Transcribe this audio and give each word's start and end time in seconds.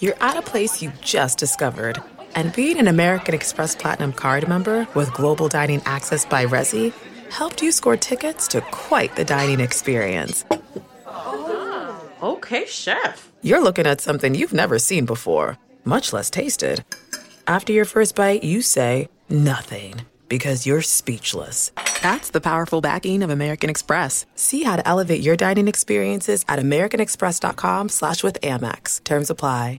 you're 0.00 0.16
at 0.20 0.36
a 0.36 0.42
place 0.42 0.82
you 0.82 0.92
just 1.00 1.38
discovered. 1.38 2.02
And 2.34 2.52
being 2.52 2.78
an 2.78 2.88
American 2.88 3.34
Express 3.34 3.74
Platinum 3.74 4.12
card 4.12 4.46
member 4.48 4.86
with 4.94 5.12
global 5.12 5.48
dining 5.48 5.82
access 5.86 6.24
by 6.24 6.44
Resy 6.44 6.92
helped 7.30 7.62
you 7.62 7.72
score 7.72 7.96
tickets 7.96 8.46
to 8.48 8.60
quite 8.60 9.16
the 9.16 9.24
dining 9.24 9.60
experience. 9.60 10.44
Oh, 11.06 12.10
Okay, 12.22 12.66
chef. 12.66 13.30
You're 13.42 13.62
looking 13.62 13.86
at 13.86 14.00
something 14.00 14.34
you've 14.34 14.52
never 14.52 14.78
seen 14.78 15.04
before, 15.06 15.58
much 15.84 16.12
less 16.12 16.30
tasted. 16.30 16.84
After 17.46 17.72
your 17.72 17.84
first 17.84 18.14
bite, 18.14 18.42
you 18.42 18.62
say 18.62 19.08
nothing 19.28 20.00
because 20.28 20.66
you're 20.66 20.82
speechless. 20.82 21.72
That's 22.02 22.30
the 22.30 22.40
powerful 22.40 22.80
backing 22.80 23.22
of 23.22 23.30
American 23.30 23.70
Express. 23.70 24.26
See 24.34 24.62
how 24.62 24.76
to 24.76 24.86
elevate 24.86 25.20
your 25.22 25.36
dining 25.36 25.68
experiences 25.68 26.44
at 26.48 26.58
americanexpress.com 26.58 27.88
slash 27.88 28.22
with 28.22 28.40
Amex. 28.40 29.02
Terms 29.04 29.30
apply. 29.30 29.78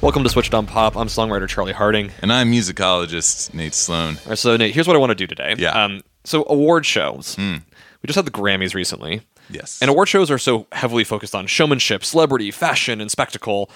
Welcome 0.00 0.22
to 0.22 0.30
Switched 0.30 0.54
on 0.54 0.64
Pop. 0.64 0.96
I'm 0.96 1.08
songwriter 1.08 1.46
Charlie 1.48 1.72
Harding. 1.72 2.12
And 2.22 2.32
I'm 2.32 2.50
musicologist 2.50 3.52
Nate 3.52 3.74
Sloan. 3.74 4.14
All 4.14 4.30
right, 4.30 4.38
so 4.38 4.56
Nate, 4.56 4.72
here's 4.72 4.86
what 4.86 4.96
I 4.96 4.98
want 4.98 5.10
to 5.10 5.14
do 5.14 5.26
today. 5.26 5.54
Yeah. 5.58 5.72
Um, 5.72 6.02
so 6.24 6.46
award 6.48 6.86
shows. 6.86 7.36
We 7.36 7.60
just 8.08 8.16
had 8.16 8.24
the 8.26 8.30
Grammys 8.30 8.74
recently. 8.74 9.22
Yes. 9.48 9.78
And 9.80 9.88
award 9.88 10.08
shows 10.08 10.30
are 10.30 10.38
so 10.38 10.66
heavily 10.72 11.04
focused 11.04 11.34
on 11.34 11.46
showmanship, 11.46 12.04
celebrity, 12.04 12.50
fashion, 12.50 13.00
and 13.00 13.10
spectacle. 13.10 13.70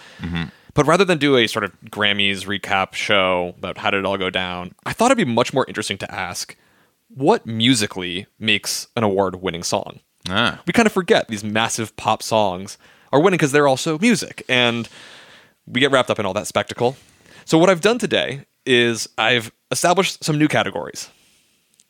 But 0.74 0.86
rather 0.86 1.04
than 1.04 1.18
do 1.18 1.36
a 1.36 1.46
sort 1.46 1.64
of 1.64 1.72
Grammys 1.82 2.46
recap 2.46 2.94
show 2.94 3.54
about 3.58 3.78
how 3.78 3.90
did 3.90 3.98
it 3.98 4.06
all 4.06 4.16
go 4.18 4.30
down, 4.30 4.74
I 4.84 4.92
thought 4.92 5.10
it'd 5.10 5.24
be 5.24 5.30
much 5.30 5.52
more 5.52 5.66
interesting 5.68 5.98
to 5.98 6.12
ask 6.12 6.56
what 7.14 7.46
musically 7.46 8.26
makes 8.38 8.88
an 8.96 9.04
award 9.04 9.42
winning 9.42 9.62
song? 9.62 10.00
Ah. 10.28 10.60
We 10.66 10.72
kind 10.72 10.86
of 10.86 10.92
forget 10.92 11.28
these 11.28 11.44
massive 11.44 11.94
pop 11.96 12.22
songs 12.22 12.78
are 13.12 13.20
winning 13.20 13.36
because 13.36 13.52
they're 13.52 13.68
also 13.68 13.98
music. 13.98 14.44
And 14.48 14.88
we 15.66 15.80
get 15.80 15.90
wrapped 15.90 16.10
up 16.10 16.18
in 16.18 16.26
all 16.26 16.34
that 16.34 16.46
spectacle. 16.46 16.96
So, 17.44 17.58
what 17.58 17.68
I've 17.68 17.80
done 17.80 17.98
today 17.98 18.46
is 18.64 19.08
I've 19.18 19.52
established 19.70 20.24
some 20.24 20.38
new 20.38 20.48
categories. 20.48 21.10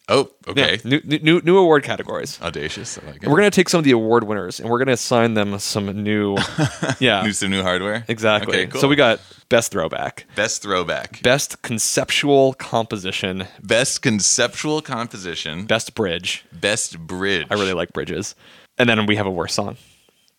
Oh, 0.09 0.31
okay. 0.49 0.81
Yeah, 0.85 1.01
new, 1.05 1.19
new, 1.21 1.41
new 1.43 1.57
award 1.57 1.85
categories. 1.85 2.41
Audacious. 2.43 2.99
I 2.99 3.07
like 3.07 3.23
it. 3.23 3.29
We're 3.29 3.39
going 3.39 3.51
to 3.51 3.55
take 3.55 3.69
some 3.69 3.79
of 3.79 3.85
the 3.85 3.93
award 3.93 4.25
winners 4.25 4.59
and 4.59 4.69
we're 4.69 4.79
going 4.79 4.89
to 4.89 4.95
assign 4.95 5.35
them 5.35 5.57
some 5.61 5.87
new. 6.03 6.37
yeah. 6.99 7.23
New 7.23 7.33
some 7.33 7.51
new 7.51 7.63
hardware. 7.63 8.05
Exactly. 8.09 8.59
Okay, 8.63 8.67
cool. 8.67 8.81
So 8.81 8.89
we 8.89 8.97
got 8.97 9.21
best 9.49 9.71
throwback, 9.71 10.27
best 10.35 10.61
throwback, 10.63 11.23
best 11.23 11.63
conceptual 11.63 12.55
composition, 12.55 13.47
best 13.63 14.03
conceptual 14.03 14.83
composition, 14.83 15.67
best 15.67 15.95
bridge. 15.95 16.45
best 16.53 16.99
bridge. 16.99 17.47
I 17.51 17.55
really 17.55 17.75
like 17.75 17.93
bridges. 17.93 18.35
And 18.79 18.89
then 18.89 19.07
we 19.07 19.15
have 19.17 19.27
a 19.27 19.31
worst 19.31 19.55
song. 19.55 19.77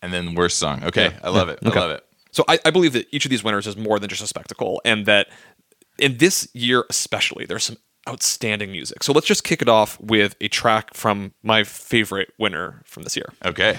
And 0.02 0.12
then 0.12 0.34
worst 0.34 0.58
song. 0.58 0.84
Okay, 0.84 1.06
Yeah. 1.06 1.20
I 1.22 1.30
love 1.30 1.48
it. 1.48 1.60
Okay. 1.64 1.78
I 1.78 1.82
love 1.82 1.90
it. 1.92 2.04
So 2.32 2.44
I, 2.48 2.58
I 2.66 2.70
believe 2.70 2.92
that 2.92 3.06
each 3.12 3.24
of 3.24 3.30
these 3.30 3.42
winners 3.42 3.66
is 3.66 3.76
more 3.76 3.98
than 3.98 4.10
just 4.10 4.22
a 4.22 4.26
spectacle, 4.26 4.82
and 4.84 5.06
that 5.06 5.28
in 5.98 6.18
this 6.18 6.48
year 6.52 6.84
especially, 6.90 7.46
there's 7.46 7.64
some 7.64 7.78
outstanding 8.08 8.70
music. 8.72 9.02
So 9.02 9.12
let's 9.12 9.26
just 9.26 9.44
kick 9.44 9.62
it 9.62 9.68
off 9.68 10.00
with 10.00 10.36
a 10.40 10.48
track 10.48 10.94
from 10.94 11.32
my 11.42 11.64
favorite 11.64 12.32
winner 12.38 12.82
from 12.84 13.02
this 13.02 13.16
year. 13.16 13.32
Okay. 13.44 13.78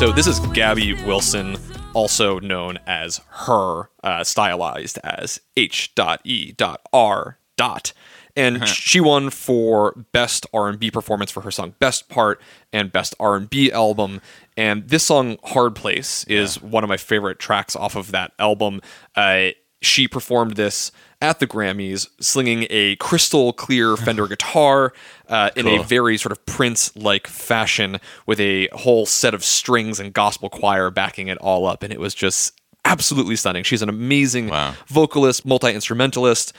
So 0.00 0.10
this 0.10 0.26
is 0.26 0.40
Gabby 0.54 0.94
Wilson, 1.04 1.58
also 1.92 2.38
known 2.38 2.78
as 2.86 3.20
her, 3.28 3.90
uh, 4.02 4.24
stylized 4.24 4.96
as 5.04 5.42
H.E.R. 5.58 7.38
Dot. 7.58 7.92
And 8.34 8.66
she 8.66 8.98
won 8.98 9.28
for 9.28 10.06
best 10.12 10.46
R&B 10.54 10.90
performance 10.90 11.30
for 11.30 11.42
her 11.42 11.50
song 11.50 11.74
"Best 11.80 12.08
Part" 12.08 12.40
and 12.72 12.90
best 12.90 13.14
R&B 13.20 13.70
album. 13.72 14.22
And 14.56 14.88
this 14.88 15.04
song 15.04 15.36
"Hard 15.44 15.74
Place" 15.74 16.24
is 16.24 16.62
one 16.62 16.82
of 16.82 16.88
my 16.88 16.96
favorite 16.96 17.38
tracks 17.38 17.76
off 17.76 17.94
of 17.94 18.10
that 18.12 18.32
album. 18.38 18.80
Uh, 19.14 19.48
she 19.82 20.06
performed 20.08 20.56
this 20.56 20.92
at 21.22 21.38
the 21.38 21.46
Grammys, 21.46 22.08
slinging 22.20 22.66
a 22.70 22.96
crystal 22.96 23.52
clear 23.52 23.96
Fender 23.98 24.26
guitar 24.26 24.92
uh, 25.28 25.50
in 25.56 25.66
a 25.66 25.82
very 25.82 26.16
sort 26.16 26.32
of 26.32 26.44
Prince 26.46 26.94
like 26.96 27.26
fashion 27.26 27.98
with 28.26 28.40
a 28.40 28.68
whole 28.72 29.06
set 29.06 29.34
of 29.34 29.44
strings 29.44 30.00
and 30.00 30.12
gospel 30.12 30.48
choir 30.48 30.90
backing 30.90 31.28
it 31.28 31.38
all 31.38 31.66
up. 31.66 31.82
And 31.82 31.92
it 31.92 32.00
was 32.00 32.14
just 32.14 32.58
absolutely 32.84 33.36
stunning. 33.36 33.62
She's 33.64 33.82
an 33.82 33.88
amazing 33.90 34.48
Wow. 34.48 34.74
vocalist, 34.86 35.44
multi 35.44 35.72
instrumentalist. 35.72 36.52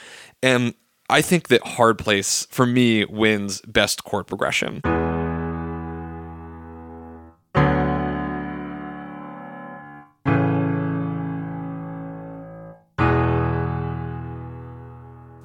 And 0.43 0.75
I 1.09 1.21
think 1.21 1.47
that 1.49 1.61
Hard 1.65 1.97
Place, 1.97 2.47
for 2.51 2.65
me, 2.65 3.03
wins 3.05 3.61
best 3.61 4.03
chord 4.03 4.27
progression. 4.27 4.81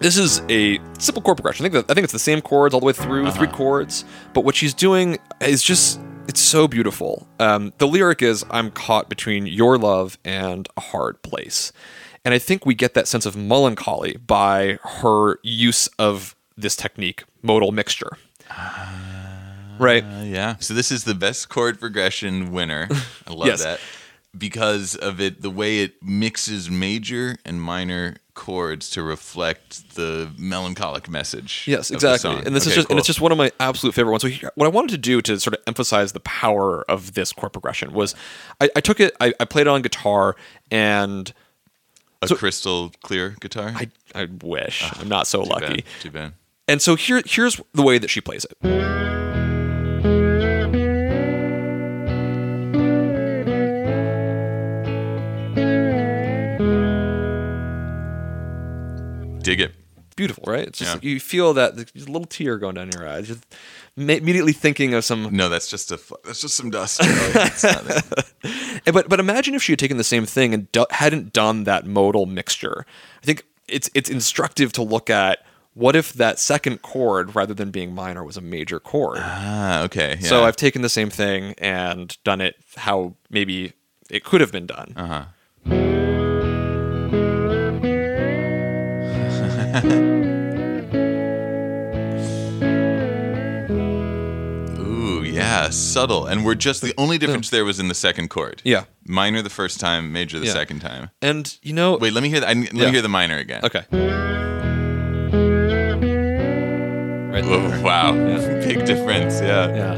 This 0.07 0.19
is 0.19 0.41
a 0.49 0.79
simple 1.01 1.21
chord 1.21 1.37
progression. 1.39 1.67
I 1.67 1.69
think 1.69 1.85
that, 1.85 1.91
I 1.91 1.95
think 1.95 2.05
it's 2.05 2.13
the 2.13 2.21
same 2.21 2.41
chords 2.41 2.73
all 2.73 2.79
the 2.79 2.87
way 2.87 2.93
through, 2.93 3.29
three 3.33 3.49
chords. 3.49 4.05
But 4.35 4.45
what 4.45 4.55
she's 4.55 4.73
doing 4.73 5.19
is 5.41 5.65
just 5.65 5.99
it's 6.29 6.39
so 6.39 6.69
beautiful. 6.69 7.27
Um, 7.41 7.73
the 7.79 7.89
lyric 7.89 8.23
is 8.23 8.45
"I'm 8.49 8.71
caught 8.71 9.09
between 9.09 9.49
your 9.49 9.77
love 9.79 10.17
and 10.25 10.69
a 10.77 10.81
hard 10.81 11.23
place," 11.23 11.73
and 12.25 12.33
I 12.33 12.39
think 12.39 12.65
we 12.65 12.73
get 12.73 12.95
that 12.95 13.09
sense 13.09 13.27
of 13.27 13.35
melancholy 13.35 14.17
by 14.19 14.79
her 15.01 15.41
use 15.43 15.89
of 15.99 16.37
this 16.57 16.77
technique, 16.77 17.25
modal 17.43 17.73
mixture. 17.73 18.17
right? 19.81 20.05
Uh, 20.05 20.23
yeah. 20.23 20.55
So 20.61 20.73
this 20.73 20.93
is 20.93 21.03
the 21.03 21.17
best 21.17 21.49
chord 21.49 21.81
progression 21.81 22.53
winner. 22.53 22.87
I 23.27 23.33
love 23.33 23.49
Yes. 23.49 23.65
that. 23.65 23.81
Because 24.39 24.95
of 24.95 25.21
it, 25.21 25.43
the 25.43 25.51
way 25.51 25.81
it 25.81 26.01
mixes 26.01 26.71
major 26.71 27.39
and 27.45 27.61
minor 27.61 28.19
chords 28.37 28.89
to 28.91 29.03
reflect 29.03 29.97
the 29.97 30.31
melancholic 30.39 31.09
message. 31.09 31.65
Yes, 31.67 31.91
exactly. 31.91 32.31
And 32.47 32.55
this 32.55 32.67
is 32.67 32.69
Okay, 32.69 32.75
just 32.77 32.91
and 32.91 32.99
it's 33.01 33.07
just 33.09 33.21
one 33.21 33.33
of 33.33 33.39
my 33.39 33.51
absolute 33.59 33.95
favorite 33.95 34.13
ones. 34.13 34.23
So 34.23 34.29
here, 34.29 34.53
what 34.55 34.67
I 34.67 34.69
wanted 34.69 34.91
to 34.91 34.99
do 34.99 35.21
to 35.23 35.41
sort 35.41 35.55
of 35.55 35.63
emphasize 35.67 36.13
the 36.13 36.21
power 36.21 36.85
of 36.89 37.15
this 37.15 37.33
chord 37.33 37.53
progression 37.53 37.93
was 37.93 38.15
I, 38.61 38.71
I 38.77 38.81
took 38.81 39.01
it, 39.01 39.17
I, 39.21 39.35
I 39.41 39.45
played 39.45 39.63
it 39.63 39.69
on 39.71 39.83
guitar, 39.83 40.37
and 40.71 41.33
a 42.23 42.29
so- 42.29 42.37
crystal 42.37 42.93
clear 43.03 43.35
guitar. 43.41 43.73
I 43.75 43.89
I 44.15 44.29
wish 44.43 44.83
ah, 44.85 44.99
I'm 45.01 45.09
not 45.09 45.27
so 45.27 45.43
Too 45.43 45.51
lucky. 45.51 45.67
bad. 45.75 45.85
Too 46.01 46.11
bad. 46.13 46.33
And 46.69 46.81
so 46.81 46.95
here 46.95 47.23
here's 47.27 47.61
the 47.75 47.83
way 47.83 47.99
that 47.99 48.09
she 48.09 48.21
plays 48.21 48.45
it. 48.45 49.26
Beautiful, 60.17 60.45
right? 60.47 60.67
It's 60.67 60.79
just 60.79 61.03
Yeah. 61.03 61.11
you 61.11 61.21
feel 61.21 61.53
that 61.55 61.77
there's 61.77 62.07
a 62.07 62.11
little 62.11 62.27
tear 62.27 62.57
going 62.59 62.75
down 62.75 62.91
your 62.93 63.07
eyes. 63.07 63.29
Just 63.29 63.45
immediately 63.97 64.53
thinking 64.55 64.95
of 64.95 65.05
some 65.05 65.29
No, 65.37 65.49
that's 65.51 65.69
just 65.69 65.93
a. 65.93 66.01
That's 66.25 66.41
just 66.41 66.57
some 66.57 66.71
dust. 66.71 67.01
Eh, 68.87 68.93
But 68.93 69.09
but 69.09 69.19
imagine 69.21 69.55
if 69.55 69.63
she 69.63 69.73
had 69.73 69.79
taken 69.79 69.97
the 69.97 70.05
same 70.05 70.27
thing 70.27 70.55
and 70.55 70.71
do- 70.73 70.87
hadn't 70.91 71.33
done 71.33 71.65
that 71.65 71.87
modal 71.87 72.27
mixture. 72.27 72.87
I 73.23 73.27
think 73.27 73.45
it's 73.69 73.91
it's 73.95 74.09
instructive 74.09 74.73
to 74.75 74.83
look 74.83 75.11
at 75.11 75.41
what 75.75 75.95
if 75.97 76.13
that 76.15 76.39
second 76.39 76.81
chord, 76.83 77.35
rather 77.35 77.53
than 77.53 77.71
being 77.71 77.95
minor, 77.95 78.25
was 78.25 78.37
a 78.37 78.41
major 78.41 78.79
chord. 78.81 79.19
ah, 79.21 79.83
okay. 79.83 80.17
Yeah. 80.21 80.29
So 80.29 80.45
I've 80.45 80.57
taken 80.57 80.83
the 80.83 80.89
same 80.89 81.11
thing 81.11 81.55
and 81.59 82.17
done 82.25 82.41
it 82.41 82.55
how 82.77 83.15
maybe 83.29 83.73
it 84.09 84.25
could 84.25 84.41
have 84.41 84.53
been 84.53 84.67
done. 84.67 84.93
Uh-huh. 84.97 85.25
Ooh, 94.79 95.23
yeah, 95.23 95.71
subtle. 95.71 96.27
And 96.27 96.45
we're 96.45 96.55
just 96.55 96.83
the 96.83 96.95
only 96.99 97.19
difference 97.19 97.51
there 97.51 97.65
was 97.65 97.79
in 97.81 97.89
the 97.89 97.95
second 97.95 98.29
chord. 98.29 98.63
Yeah. 98.65 98.85
Minor 99.07 99.43
the 99.43 99.51
first 99.51 99.79
time, 99.81 100.13
major 100.13 100.39
the 100.39 100.47
Yeah. 100.47 100.53
second 100.53 100.81
time. 100.81 101.11
And 101.23 101.57
you 101.63 101.73
know, 101.73 101.97
Wait, 101.97 102.13
let 102.13 102.23
me 102.23 102.29
hear 102.29 102.41
that. 102.41 102.57
Let 102.57 102.75
Yeah. 102.75 102.87
me 102.87 102.93
hear 102.93 103.03
the 103.03 103.09
minor 103.09 103.39
again. 103.39 103.65
okay, 103.65 103.85
right 107.31 107.45
Oh, 107.45 107.69
there. 107.69 107.81
wow. 107.83 108.15
Yeah. 108.15 108.61
Big 108.67 108.85
difference. 108.87 109.41
Yeah. 109.41 109.75
Yeah. 109.75 109.95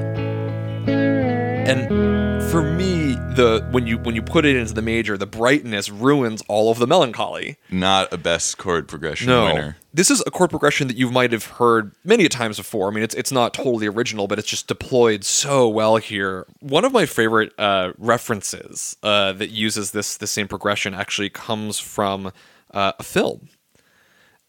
And 1.71 2.28
for 2.51 2.63
me, 2.63 3.13
the 3.35 3.67
when 3.73 3.87
you 3.87 3.99
when 3.99 4.15
you 4.15 4.23
put 4.23 4.45
it 4.47 4.57
into 4.57 4.73
the 4.73 4.81
major, 4.83 5.19
the 5.19 5.27
brightness 5.27 5.91
ruins 5.91 6.43
all 6.49 6.71
of 6.71 6.79
the 6.79 6.87
melancholy. 6.87 7.57
Not 7.71 8.11
a 8.13 8.17
best 8.17 8.57
chord 8.59 8.89
progression 8.89 9.27
No, 9.29 9.45
winner. 9.45 9.77
this 9.93 10.11
is 10.11 10.23
a 10.27 10.31
chord 10.31 10.49
progression 10.51 10.89
that 10.89 10.97
you 10.97 11.11
might 11.11 11.33
have 11.33 11.45
heard 11.45 11.93
many 12.05 12.25
a 12.25 12.29
times 12.29 12.57
before. 12.57 12.89
I 12.89 12.95
mean, 12.95 13.05
it's 13.05 13.15
it's 13.15 13.31
not 13.31 13.53
totally 13.53 13.87
original, 13.87 14.27
but 14.27 14.39
it's 14.39 14.49
just 14.49 14.67
deployed 14.67 15.25
so 15.25 15.69
well 15.69 15.97
here. 15.99 16.47
One 16.61 16.85
of 16.87 16.93
my 16.93 17.05
favorite 17.07 17.53
uh, 17.59 17.93
references 17.99 18.97
uh, 19.03 19.33
that 19.35 19.51
uses 19.51 19.91
this 19.91 20.17
the 20.17 20.27
same 20.27 20.49
progression 20.49 20.95
actually 20.95 21.31
comes 21.31 21.79
from 21.79 22.33
uh, 22.73 22.93
a 22.99 23.03
film. 23.03 23.49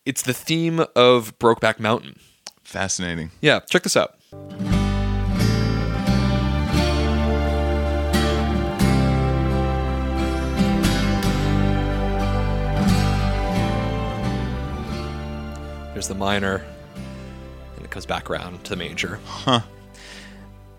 It's 0.06 0.22
the 0.22 0.34
theme 0.34 0.86
of 0.96 1.38
Brokeback 1.38 1.80
Mountain. 1.80 2.18
Fascinating. 2.64 3.32
Yeah, 3.42 3.60
check 3.60 3.84
this 3.84 3.98
out. 3.98 4.16
There's 16.00 16.08
the 16.08 16.16
minor, 16.16 16.64
and 17.76 17.84
it 17.84 17.92
comes 17.92 18.06
back 18.06 18.30
around 18.30 18.64
to 18.64 18.70
the 18.70 18.78
major. 18.78 19.20
Huh. 19.26 19.60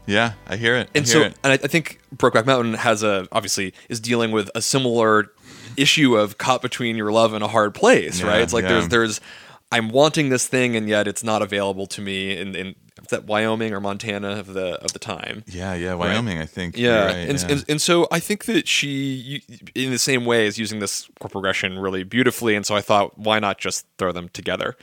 Yeah, 0.06 0.32
I 0.46 0.56
hear 0.56 0.76
it. 0.76 0.88
And 0.94 1.02
I 1.02 1.06
so, 1.06 1.20
it. 1.20 1.34
and 1.44 1.52
I, 1.52 1.56
I 1.56 1.66
think 1.66 2.00
Brokeback 2.16 2.46
Mountain 2.46 2.72
has 2.72 3.02
a 3.02 3.28
obviously 3.30 3.74
is 3.90 4.00
dealing 4.00 4.30
with 4.30 4.50
a 4.54 4.62
similar 4.62 5.30
issue 5.76 6.16
of 6.16 6.38
caught 6.38 6.62
between 6.62 6.96
your 6.96 7.12
love 7.12 7.34
and 7.34 7.44
a 7.44 7.48
hard 7.48 7.74
place, 7.74 8.22
Yeah, 8.22 8.28
right? 8.28 8.40
It's 8.40 8.54
like 8.54 8.62
yeah. 8.62 8.70
there's 8.70 8.88
there's 8.88 9.20
I'm 9.70 9.90
wanting 9.90 10.30
this 10.30 10.46
thing 10.46 10.74
and 10.74 10.88
yet 10.88 11.06
it's 11.06 11.22
not 11.22 11.42
available 11.42 11.86
to 11.88 12.00
me 12.00 12.34
in 12.38 12.56
in 12.56 12.74
that 13.10 13.24
Wyoming 13.24 13.72
or 13.74 13.80
Montana 13.80 14.30
of 14.38 14.54
the 14.54 14.82
of 14.82 14.92
the 14.92 14.98
time. 14.98 15.44
Yeah, 15.46 15.74
yeah, 15.74 15.94
Wyoming. 15.94 16.38
I 16.38 16.46
think. 16.46 16.76
Yeah, 16.76 17.06
right, 17.06 17.16
and, 17.16 17.40
yeah. 17.40 17.48
And, 17.50 17.64
and 17.68 17.82
so 17.82 18.08
I 18.10 18.20
think 18.20 18.46
that 18.46 18.66
she, 18.66 19.42
in 19.74 19.90
the 19.90 19.98
same 19.98 20.24
way, 20.24 20.46
is 20.46 20.58
using 20.58 20.78
this 20.78 21.08
chord 21.20 21.32
progression 21.32 21.78
really 21.78 22.04
beautifully. 22.04 22.54
And 22.54 22.64
so 22.64 22.74
I 22.74 22.80
thought, 22.80 23.18
why 23.18 23.38
not 23.38 23.58
just 23.58 23.86
throw 23.98 24.12
them 24.12 24.28
together? 24.30 24.76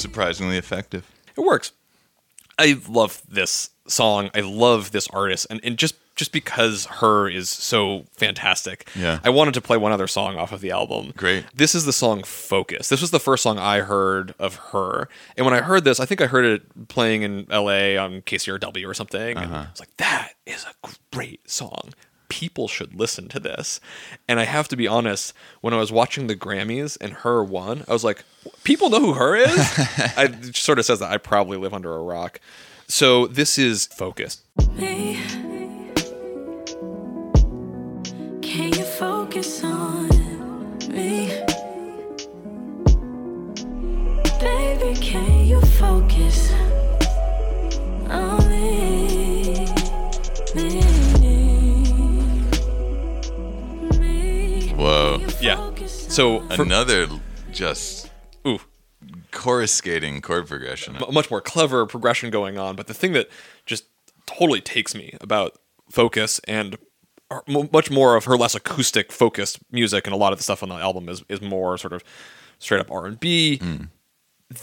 Surprisingly 0.00 0.56
effective. 0.56 1.10
It 1.36 1.40
works. 1.40 1.72
I 2.58 2.78
love 2.88 3.22
this 3.28 3.70
song. 3.86 4.30
I 4.34 4.40
love 4.40 4.92
this 4.92 5.08
artist, 5.08 5.46
and, 5.50 5.60
and 5.64 5.78
just 5.78 5.94
just 6.16 6.32
because 6.32 6.84
her 6.86 7.30
is 7.30 7.48
so 7.48 8.04
fantastic. 8.12 8.86
Yeah. 8.94 9.20
I 9.24 9.30
wanted 9.30 9.54
to 9.54 9.62
play 9.62 9.78
one 9.78 9.90
other 9.90 10.06
song 10.06 10.36
off 10.36 10.52
of 10.52 10.60
the 10.60 10.70
album. 10.70 11.14
Great. 11.16 11.46
This 11.54 11.74
is 11.74 11.86
the 11.86 11.92
song 11.94 12.22
"Focus." 12.22 12.90
This 12.90 13.00
was 13.00 13.10
the 13.10 13.20
first 13.20 13.42
song 13.42 13.58
I 13.58 13.80
heard 13.80 14.34
of 14.38 14.56
her, 14.56 15.08
and 15.36 15.46
when 15.46 15.54
I 15.54 15.62
heard 15.62 15.84
this, 15.84 15.98
I 15.98 16.04
think 16.04 16.20
I 16.20 16.26
heard 16.26 16.44
it 16.44 16.88
playing 16.88 17.22
in 17.22 17.46
L.A. 17.50 17.96
on 17.96 18.20
KCRW 18.22 18.86
or 18.86 18.94
something. 18.94 19.36
And 19.36 19.46
uh-huh. 19.46 19.64
I 19.66 19.70
was 19.70 19.80
like, 19.80 19.96
"That 19.96 20.32
is 20.46 20.66
a 20.84 20.90
great 21.10 21.48
song." 21.50 21.94
People 22.30 22.66
should 22.68 22.94
listen 22.94 23.28
to 23.28 23.38
this. 23.40 23.80
And 24.26 24.40
I 24.40 24.44
have 24.44 24.68
to 24.68 24.76
be 24.76 24.88
honest, 24.88 25.34
when 25.60 25.74
I 25.74 25.76
was 25.76 25.92
watching 25.92 26.26
the 26.28 26.34
Grammys 26.36 26.96
and 27.00 27.12
her 27.12 27.44
won, 27.44 27.84
I 27.86 27.92
was 27.92 28.04
like, 28.04 28.24
people 28.64 28.88
know 28.88 29.00
who 29.00 29.12
her 29.14 29.36
is? 29.36 29.54
I 30.16 30.30
it 30.42 30.56
sort 30.56 30.78
of 30.78 30.86
says 30.86 31.00
that 31.00 31.10
I 31.12 31.18
probably 31.18 31.58
live 31.58 31.74
under 31.74 31.94
a 31.94 32.02
rock. 32.02 32.40
So 32.88 33.26
this 33.26 33.58
is 33.58 33.86
Focus. 33.86 34.42
me. 34.72 35.20
Can 38.42 38.72
you 38.72 38.84
focus 38.84 39.62
on 39.62 40.08
me? 40.88 41.28
Baby, 44.40 44.98
can 45.00 45.46
you 45.46 45.60
focus 45.60 46.52
on 48.08 48.39
Yeah. 55.40 55.74
So 55.86 56.40
for, 56.50 56.62
Another 56.62 57.08
just 57.52 58.10
ooh, 58.46 58.60
coruscating 59.30 60.20
chord 60.20 60.46
progression. 60.46 60.96
a 60.96 61.10
much 61.12 61.30
more 61.30 61.40
clever 61.40 61.86
progression 61.86 62.30
going 62.30 62.58
on. 62.58 62.76
But 62.76 62.86
the 62.86 62.94
thing 62.94 63.12
that 63.14 63.28
just 63.66 63.84
totally 64.26 64.60
takes 64.60 64.94
me 64.94 65.16
about 65.20 65.58
Focus 65.90 66.40
and 66.46 66.76
her- 67.30 67.42
m- 67.48 67.68
much 67.72 67.90
more 67.90 68.16
of 68.16 68.24
her 68.26 68.36
less 68.36 68.54
acoustic 68.54 69.10
focused 69.12 69.58
music 69.72 70.06
and 70.06 70.14
a 70.14 70.16
lot 70.16 70.32
of 70.32 70.38
the 70.38 70.42
stuff 70.44 70.62
on 70.62 70.68
the 70.68 70.76
album 70.76 71.08
is, 71.08 71.24
is 71.28 71.40
more 71.40 71.76
sort 71.78 71.92
of 71.92 72.04
straight 72.58 72.80
up 72.80 72.90
R&B. 72.90 73.58
Hmm. 73.58 73.84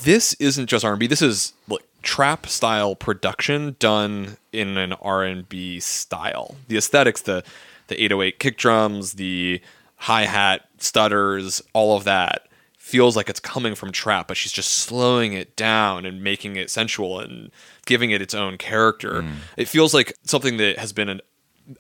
This 0.04 0.34
isn't 0.36 0.68
just 0.68 0.86
R&B. 0.86 1.08
This 1.08 1.22
is 1.22 1.54
like 1.68 1.84
trap 2.04 2.46
style 2.48 2.96
production 2.96 3.76
done 3.80 4.38
in 4.52 4.78
an 4.78 4.94
R&B 4.94 5.80
style. 5.80 6.56
The 6.68 6.78
aesthetics, 6.78 7.22
the 7.22 7.44
the 7.88 7.96
808 8.04 8.38
kick 8.40 8.58
drums, 8.58 9.14
the 9.14 9.62
hi-hat 9.98 10.62
stutters, 10.78 11.62
all 11.74 11.98
of 11.98 12.06
that 12.06 12.48
feels 12.78 13.18
like 13.18 13.30
it's 13.30 13.42
coming 13.42 13.76
from 13.76 13.92
trap, 13.92 14.30
but 14.30 14.38
she's 14.38 14.52
just 14.54 14.70
slowing 14.72 15.34
it 15.34 15.58
down 15.58 16.06
and 16.06 16.24
making 16.24 16.56
it 16.56 16.72
sensual 16.72 17.20
and 17.20 17.52
giving 17.86 18.12
it 18.12 18.22
its 18.22 18.34
own 18.34 18.58
character. 18.58 19.24
Mm. 19.24 19.34
It 19.58 19.68
feels 19.68 19.94
like 19.94 20.14
something 20.24 20.56
that 20.58 20.78
has 20.78 20.94
been 20.94 21.10
an, 21.10 21.20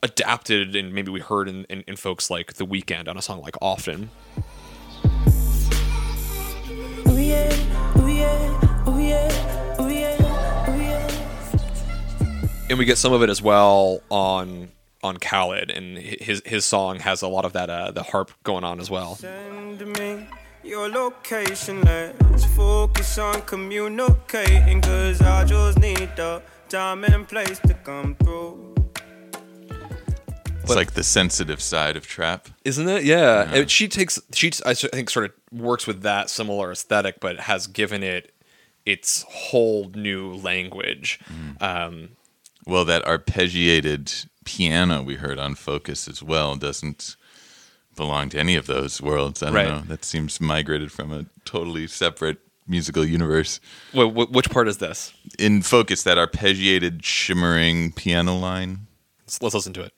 adapted 0.03 0.75
and 0.75 0.93
maybe 0.93 1.09
we 1.09 1.21
heard 1.21 1.47
in, 1.47 1.63
in, 1.65 1.81
in 1.87 1.95
folks 1.95 2.29
like 2.29 2.55
The 2.55 2.65
Weeknd 2.65 3.07
on 3.07 3.17
a 3.17 3.21
song 3.21 3.41
like 3.41 3.55
Often. 3.61 4.09
Ooh 7.07 7.17
yeah, 7.17 7.55
ooh 7.97 8.07
yeah, 8.09 8.89
ooh 8.89 8.99
yeah, 8.99 9.79
ooh 9.79 9.87
yeah, 9.87 10.69
ooh 10.69 10.81
yeah. 10.81 11.07
and 12.69 12.77
we 12.77 12.83
get 12.83 12.97
some 12.97 13.13
of 13.13 13.23
it 13.23 13.29
as 13.29 13.41
well 13.41 14.01
on 14.09 14.67
on 15.07 15.17
Khalid, 15.17 15.69
and 15.77 15.97
his 15.97 16.41
his 16.45 16.63
song 16.65 16.99
has 16.99 17.21
a 17.21 17.27
lot 17.27 17.45
of 17.45 17.53
that 17.53 17.69
uh, 17.69 17.91
the 17.91 18.03
harp 18.03 18.31
going 18.43 18.63
on 18.63 18.79
as 18.79 18.89
well. 18.89 19.15
Send 19.15 19.79
me 19.97 20.27
your 20.63 20.89
location. 20.89 21.81
Let's 21.83 22.45
focus 22.55 23.17
on 23.17 23.41
communicating. 23.43 24.81
Cause 24.81 25.21
I 25.21 25.45
just 25.45 25.79
need 25.79 26.09
the 26.15 26.41
time 26.69 27.03
and 27.05 27.27
place 27.27 27.59
to 27.59 27.73
come 27.73 28.15
through. 28.23 28.75
It's 30.63 30.75
like 30.75 30.93
the 30.93 31.03
sensitive 31.03 31.61
side 31.61 31.95
of 31.95 32.05
trap. 32.05 32.49
Isn't 32.65 32.89
it? 32.89 33.05
Yeah. 33.05 33.49
And 33.53 33.71
she 33.71 33.87
takes 33.87 34.19
she 34.33 34.51
I 34.65 34.73
think 34.73 35.09
sort 35.09 35.25
of 35.27 35.31
works 35.57 35.87
with 35.87 36.01
that 36.01 36.29
similar 36.29 36.71
aesthetic, 36.71 37.21
but 37.21 37.39
has 37.41 37.67
given 37.67 38.03
it 38.03 38.33
its 38.85 39.23
whole 39.29 39.89
new 39.95 40.33
language. 40.33 41.19
Um, 41.61 42.09
Well, 42.65 42.83
that 42.85 43.05
arpeggiated 43.05 44.27
piano 44.47 45.01
we 45.03 45.15
heard 45.15 45.37
on 45.39 45.55
Focus 45.55 46.07
as 46.07 46.23
well 46.23 46.55
doesn't 46.55 47.17
belong 47.97 48.29
to 48.29 48.39
any 48.39 48.55
of 48.55 48.65
those 48.65 49.01
worlds. 49.01 49.43
I 49.43 49.47
don't 49.47 49.55
Right. 49.55 49.67
know. 49.67 49.81
That 49.87 50.05
seems 50.05 50.39
migrated 50.39 50.91
from 50.91 51.11
a 51.11 51.25
totally 51.43 51.87
separate 51.87 52.37
musical 52.65 53.03
universe. 53.05 53.59
wh- 53.93 54.11
wh- 54.13 54.31
which 54.31 54.49
part 54.49 54.67
is 54.69 54.77
this? 54.77 55.11
In 55.37 55.61
Focus, 55.61 56.03
that 56.03 56.17
arpeggiated, 56.17 57.03
shimmering 57.03 57.91
piano 57.91 58.35
line, 58.37 58.87
Let's, 59.25 59.41
let's 59.41 59.55
listen 59.55 59.73
to 59.73 59.81
it. 59.81 59.93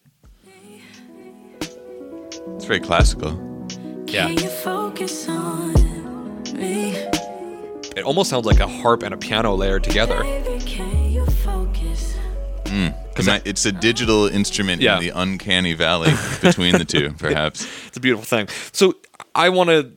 it's 2.55 2.65
very 2.65 2.79
classical. 2.79 3.31
Yeah. 4.07 4.27
Can 4.27 4.37
you 4.39 4.49
focus 4.49 5.27
on 5.29 5.73
me? 6.53 6.95
It 7.95 8.03
almost 8.03 8.29
sounds 8.29 8.45
like 8.45 8.59
a 8.59 8.67
harp 8.67 9.03
and 9.03 9.13
a 9.13 9.17
piano 9.17 9.53
layered 9.55 9.83
together. 9.83 10.23
Baby, 10.23 10.49
hmm. 12.67 12.87
It's 13.27 13.65
a 13.65 13.71
digital 13.71 14.27
instrument 14.27 14.81
Yeah. 14.81 14.95
in 14.95 15.01
the 15.01 15.09
uncanny 15.09 15.73
valley 15.73 16.11
between 16.41 16.77
the 16.77 16.85
two, 16.85 17.13
perhaps. 17.17 17.67
It's 17.87 17.97
a 17.97 17.99
beautiful 17.99 18.25
thing. 18.25 18.47
So 18.71 18.95
I 19.35 19.49
want 19.49 19.69
to 19.69 19.91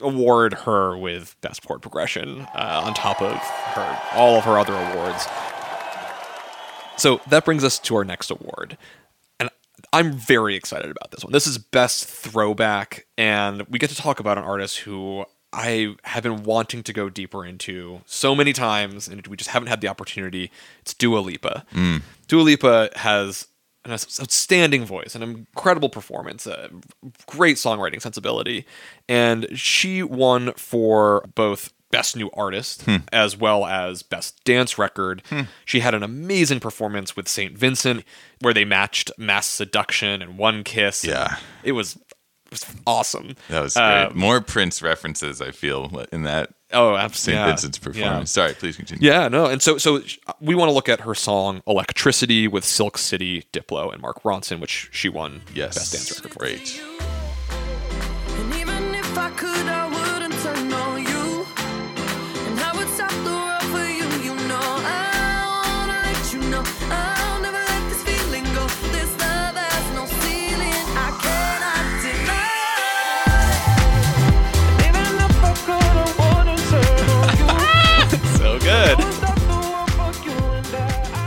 award 0.00 0.54
her 0.54 0.96
with 0.96 1.36
best 1.40 1.66
chord 1.66 1.82
progression 1.82 2.40
uh, 2.54 2.82
on 2.84 2.94
top 2.94 3.20
of 3.22 3.36
her 3.36 4.00
all 4.14 4.36
of 4.36 4.44
her 4.44 4.58
other 4.58 4.74
awards. 4.74 5.26
So 6.96 7.20
that 7.28 7.44
brings 7.44 7.64
us 7.64 7.78
to 7.80 7.96
our 7.96 8.04
next 8.04 8.30
award, 8.30 8.76
and 9.40 9.48
I'm 9.92 10.12
very 10.12 10.54
excited 10.56 10.90
about 10.90 11.10
this 11.10 11.24
one. 11.24 11.32
This 11.32 11.46
is 11.46 11.58
best 11.58 12.04
throwback, 12.04 13.06
and 13.18 13.62
we 13.68 13.78
get 13.78 13.90
to 13.90 13.96
talk 13.96 14.20
about 14.20 14.38
an 14.38 14.44
artist 14.44 14.78
who 14.78 15.24
I 15.52 15.96
have 16.04 16.22
been 16.22 16.44
wanting 16.44 16.82
to 16.84 16.92
go 16.92 17.10
deeper 17.10 17.44
into 17.44 18.00
so 18.06 18.34
many 18.34 18.52
times, 18.52 19.08
and 19.08 19.26
we 19.26 19.36
just 19.36 19.50
haven't 19.50 19.68
had 19.68 19.80
the 19.80 19.88
opportunity. 19.88 20.50
It's 20.80 20.94
Dua 20.94 21.18
Lipa. 21.18 21.64
Mm. 21.72 22.02
Dua 22.26 22.42
Lipa 22.42 22.90
has 22.96 23.48
an 23.84 23.92
outstanding 23.92 24.84
voice, 24.84 25.14
an 25.14 25.22
incredible 25.22 25.88
performance, 25.88 26.46
a 26.46 26.70
great 27.26 27.56
songwriting 27.56 28.00
sensibility, 28.00 28.64
and 29.08 29.46
she 29.58 30.02
won 30.02 30.52
for 30.54 31.28
both 31.34 31.72
Best 31.92 32.16
New 32.16 32.30
Artist 32.32 32.82
hmm. 32.82 32.96
as 33.12 33.36
well 33.36 33.66
as 33.66 34.02
Best 34.02 34.42
Dance 34.44 34.78
Record. 34.78 35.22
Hmm. 35.28 35.42
She 35.64 35.80
had 35.80 35.94
an 35.94 36.02
amazing 36.02 36.58
performance 36.58 37.14
with 37.14 37.28
St. 37.28 37.56
Vincent 37.56 38.04
where 38.40 38.54
they 38.54 38.64
matched 38.64 39.12
Masseduction 39.18 40.22
and 40.22 40.38
One 40.38 40.64
Kiss. 40.64 41.04
Yeah. 41.04 41.36
It 41.62 41.72
was, 41.72 41.98
was 42.52 42.64
awesome. 42.86 43.34
That 43.48 43.62
was 43.62 43.74
great. 43.74 43.84
Uh, 43.84 44.10
More 44.14 44.40
Prince 44.40 44.80
references, 44.82 45.40
I 45.40 45.50
feel, 45.50 46.04
in 46.12 46.22
that 46.22 46.50
oh, 46.72 46.94
St. 46.94 47.04
absolutely. 47.04 47.46
Vincent's 47.50 47.78
performance. 47.78 48.30
Sorry, 48.30 48.54
please 48.54 48.76
continue. 48.76 49.08
Yeah, 49.08 49.28
no, 49.28 49.46
and 49.46 49.60
so 49.60 49.78
so 49.78 50.00
we 50.40 50.54
want 50.54 50.68
to 50.68 50.72
look 50.72 50.88
at 50.88 51.00
her 51.00 51.14
song 51.14 51.62
"Electricity" 51.66 52.46
with 52.46 52.64
Silk 52.64 52.98
City, 52.98 53.44
Diplo, 53.52 53.92
and 53.92 54.00
Mark 54.00 54.22
Ronson, 54.22 54.60
which 54.60 54.88
she 54.92 55.08
won 55.08 55.42
Yes. 55.54 55.74
Best 55.74 55.92
Dance 55.92 56.20
Record 56.20 56.32
for. 56.32 56.38
Great. 56.38 56.80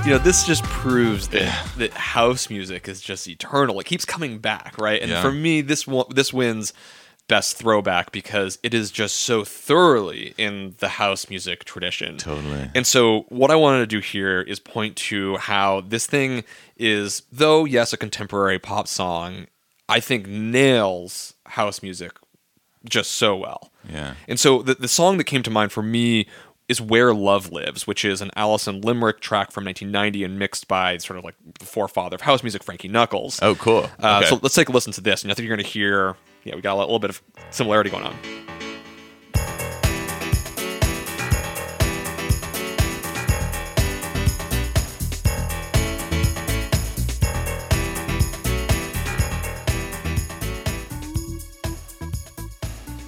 You 0.06 0.12
know, 0.12 0.18
this 0.20 0.46
just 0.46 0.64
proves 0.66 1.30
that 1.30 1.68
that 1.78 1.92
house 1.94 2.48
music 2.52 2.88
is 2.88 3.02
just 3.02 3.28
eternal. 3.28 3.80
It 3.80 3.88
keeps 3.88 4.06
coming 4.06 4.38
back, 4.38 4.76
right? 4.78 5.02
And 5.02 5.10
Yeah. 5.10 5.20
for 5.24 5.32
me, 5.32 5.62
this 5.62 5.88
one, 5.88 6.06
this 6.12 6.32
wins 6.32 6.74
best 7.28 7.58
throwback 7.58 8.12
because 8.12 8.60
it 8.62 8.76
is 8.76 8.92
just 8.92 9.18
so 9.18 9.44
thoroughly 9.44 10.36
in 10.38 10.76
the 10.78 10.90
house 10.90 11.28
music 11.28 11.64
tradition. 11.66 12.18
Totally. 12.18 12.70
And 12.76 12.86
so, 12.86 13.22
what 13.30 13.50
I 13.50 13.56
wanted 13.56 13.80
to 13.80 13.88
do 13.88 14.00
here 14.00 14.42
is 14.42 14.60
point 14.60 14.96
to 14.98 15.38
how 15.38 15.82
this 15.82 16.06
thing 16.06 16.44
is, 16.78 17.24
though, 17.32 17.66
yes, 17.66 17.92
a 17.92 17.98
contemporary 17.98 18.60
pop 18.60 18.88
song, 18.88 19.48
I 19.90 20.00
think 20.02 20.28
nails 20.28 21.34
house 21.48 21.82
music 21.82 22.12
just 22.88 23.14
so 23.14 23.36
well. 23.36 23.72
Yeah. 23.92 24.14
And 24.28 24.40
so, 24.40 24.62
the, 24.62 24.76
the 24.76 24.88
song 24.88 25.18
that 25.18 25.24
came 25.24 25.42
to 25.42 25.50
mind 25.50 25.72
for 25.72 25.82
me 25.82 26.28
is 26.68 26.82
Where 26.82 27.14
Love 27.14 27.52
Lives, 27.52 27.86
which 27.86 28.04
is 28.06 28.22
an 28.22 28.32
Alison 28.36 28.82
Limerick 28.82 29.20
track 29.20 29.52
from 29.52 29.66
1990 29.66 30.24
and 30.24 30.40
mixed 30.40 30.68
by 30.68 30.98
sort 30.98 31.18
of 31.20 31.24
like 31.26 31.36
the 31.60 31.66
forefather 31.66 32.16
of 32.16 32.22
house 32.22 32.42
music, 32.44 32.64
Frankie 32.64 32.88
Knuckles. 32.88 33.40
Oh, 33.42 33.56
cool. 33.56 33.90
Uh, 34.02 34.20
Okay. 34.22 34.30
So 34.30 34.40
let's 34.42 34.56
take 34.56 34.70
a 34.70 34.72
listen 34.72 34.92
to 34.94 35.02
this, 35.02 35.24
and 35.24 35.32
I 35.32 35.36
think 35.36 35.48
you're 35.48 35.56
going 35.56 35.66
to 35.66 35.72
hear, 35.72 36.16
yeah, 36.44 36.56
we 36.56 36.62
got 36.62 36.76
a 36.76 36.80
little 36.80 37.00
bit 37.00 37.10
of 37.12 37.22
similarity 37.52 37.90
going 37.90 38.04
on. 38.04 38.16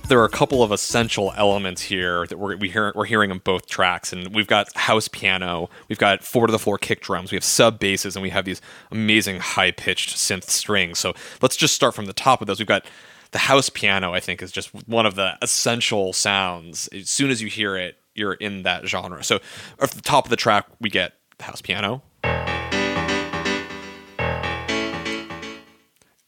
There 0.08 0.22
are 0.22 0.26
a 0.26 0.30
couple 0.30 0.64
of 0.64 0.72
essential 0.72 1.34
elements 1.36 1.82
here 1.82 2.26
that 2.28 2.40
we're 2.40 2.56
we 2.56 2.70
hear, 2.70 2.94
we're 2.96 3.04
hearing 3.04 3.30
in 3.30 3.40
both 3.40 3.68
tracks, 3.68 4.14
and 4.14 4.34
we've 4.34 4.48
got 4.48 4.74
house 4.78 5.10
piano, 5.10 5.70
we've 5.90 5.98
got 5.98 6.24
four 6.24 6.48
to 6.48 6.52
the 6.52 6.60
floor 6.60 6.78
kick 6.78 7.02
drums, 7.02 7.30
we 7.30 7.36
have 7.36 7.44
sub 7.44 7.78
basses, 7.78 8.16
and 8.16 8.24
we 8.24 8.30
have 8.30 8.46
these 8.46 8.62
amazing 8.90 9.42
high 9.42 9.72
pitched 9.72 10.16
synth 10.16 10.46
strings. 10.46 10.98
So 10.98 11.14
let's 11.42 11.58
just 11.58 11.74
start 11.74 11.94
from 11.94 12.06
the 12.06 12.14
top 12.14 12.40
of 12.40 12.48
those. 12.48 12.58
We've 12.58 12.68
got 12.68 12.86
the 13.32 13.40
house 13.40 13.70
piano. 13.70 14.14
I 14.14 14.22
think 14.22 14.42
is 14.42 14.54
just 14.54 14.74
one 14.88 15.06
of 15.06 15.16
the 15.16 15.38
essential 15.42 16.14
sounds. 16.14 16.88
As 16.94 17.10
soon 17.10 17.30
as 17.30 17.42
you 17.42 17.50
hear 17.50 17.76
it, 17.76 17.98
you're 18.16 18.36
in 18.36 18.64
that 18.64 18.88
genre. 18.88 19.26
So 19.26 19.42
at 19.82 19.92
the 19.92 20.02
top 20.02 20.26
of 20.26 20.30
the 20.30 20.38
track, 20.38 20.68
we 20.80 20.90
get 20.90 21.16
the 21.38 21.44
house 21.44 21.62
piano, 21.62 22.02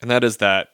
and 0.02 0.12
that 0.12 0.26
is 0.26 0.36
that 0.38 0.72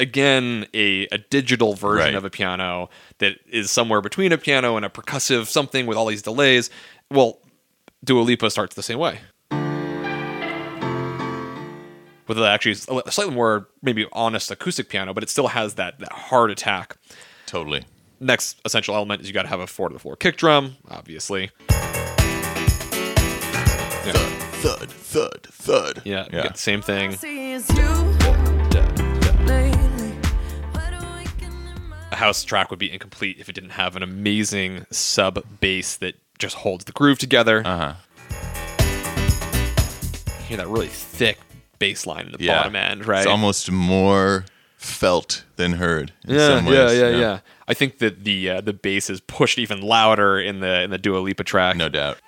again 0.00 0.66
a, 0.74 1.06
a 1.12 1.18
digital 1.18 1.74
version 1.74 2.06
Right. 2.06 2.14
of 2.14 2.24
a 2.24 2.30
piano 2.30 2.88
that 3.18 3.38
is 3.50 3.70
somewhere 3.70 4.00
between 4.00 4.32
a 4.32 4.38
piano 4.38 4.76
and 4.76 4.84
a 4.84 4.88
percussive 4.88 5.46
something 5.46 5.86
with 5.86 5.96
all 5.96 6.06
these 6.06 6.22
delays. 6.22 6.70
Well, 7.10 7.38
Dua 8.04 8.20
Lipa 8.22 8.50
starts 8.50 8.74
the 8.74 8.82
same 8.82 8.98
way. 8.98 9.20
With 12.28 12.38
actually 12.40 12.72
a 12.72 13.12
slightly 13.12 13.32
more 13.34 13.68
maybe 13.82 14.04
honest 14.12 14.50
acoustic 14.50 14.88
piano, 14.88 15.14
but 15.14 15.22
it 15.22 15.30
still 15.30 15.46
has 15.48 15.74
that, 15.76 16.00
that 16.00 16.12
heart 16.12 16.50
attack. 16.50 16.96
totally. 17.46 17.84
Next 18.18 18.60
essential 18.64 18.94
element 18.96 19.20
is 19.22 19.28
you 19.28 19.34
got 19.34 19.42
to 19.42 19.48
have 19.48 19.60
a 19.60 19.66
four 19.66 19.88
to 19.88 19.92
the 19.92 19.98
floor 20.00 20.16
kick 20.16 20.36
drum, 20.36 20.76
obviously. 20.88 21.50
Thud, 24.06 24.16
thud, 24.54 24.90
thud, 24.90 25.42
thud. 25.50 26.02
Yeah, 26.04 26.24
you 26.24 26.38
Yeah. 26.38 26.42
get 26.44 26.54
the 26.54 26.58
same 26.58 26.82
thing. 26.82 27.12
House 32.12 32.44
track 32.44 32.70
would 32.70 32.78
be 32.78 32.90
incomplete 32.92 33.36
if 33.38 33.48
it 33.48 33.54
didn't 33.54 33.70
have 33.70 33.96
an 33.96 34.02
amazing 34.02 34.86
sub 34.90 35.42
bass 35.60 35.96
that 35.96 36.14
just 36.38 36.56
holds 36.56 36.84
the 36.84 36.92
groove 36.92 37.18
together. 37.18 37.62
Uh-huh. 37.64 37.94
You 40.38 40.44
hear 40.48 40.56
that 40.58 40.68
really 40.68 40.86
thick 40.88 41.38
bass 41.78 42.06
line 42.06 42.26
in 42.26 42.32
the 42.32 42.38
Yeah. 42.40 42.58
bottom 42.58 42.76
end, 42.76 43.06
right? 43.06 43.18
It's 43.20 43.26
almost 43.26 43.70
more 43.70 44.44
felt 44.76 45.44
than 45.56 45.72
heard 45.72 46.12
in 46.26 46.34
yeah, 46.36 46.48
some 46.48 46.66
ways. 46.66 46.76
yeah, 46.76 47.08
yeah, 47.08 47.16
yeah. 47.18 47.38
I 47.66 47.74
think 47.74 47.98
that 47.98 48.22
the 48.24 48.50
uh, 48.50 48.60
the 48.60 48.72
bass 48.72 49.10
is 49.10 49.20
pushed 49.20 49.58
even 49.58 49.80
louder 49.82 50.38
in 50.38 50.60
the 50.60 50.82
in 50.82 50.90
the 50.90 50.98
Dua 50.98 51.18
Lipa 51.18 51.42
track. 51.42 51.76
No 51.76 51.88
doubt. 51.88 52.18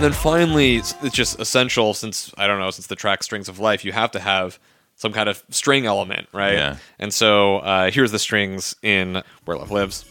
And 0.00 0.04
then 0.06 0.12
finally, 0.14 0.76
it's 0.76 0.94
it's 1.02 1.14
just 1.14 1.38
essential 1.40 1.92
since 1.92 2.32
I 2.38 2.46
don't 2.46 2.58
know, 2.58 2.70
since 2.70 2.86
the 2.86 2.96
track 2.96 3.22
Strings 3.22 3.50
of 3.50 3.58
Life, 3.58 3.84
you 3.84 3.92
have 3.92 4.10
to 4.12 4.18
have 4.18 4.58
some 4.96 5.12
kind 5.12 5.28
of 5.28 5.44
string 5.50 5.84
element, 5.84 6.26
right? 6.32 6.54
Yeah. 6.54 6.76
And 6.98 7.12
so 7.12 7.58
uh, 7.58 7.90
here's 7.90 8.10
the 8.10 8.18
strings 8.18 8.74
in 8.80 9.22
Where 9.44 9.58
Love 9.58 9.70
Lives. 9.70 10.06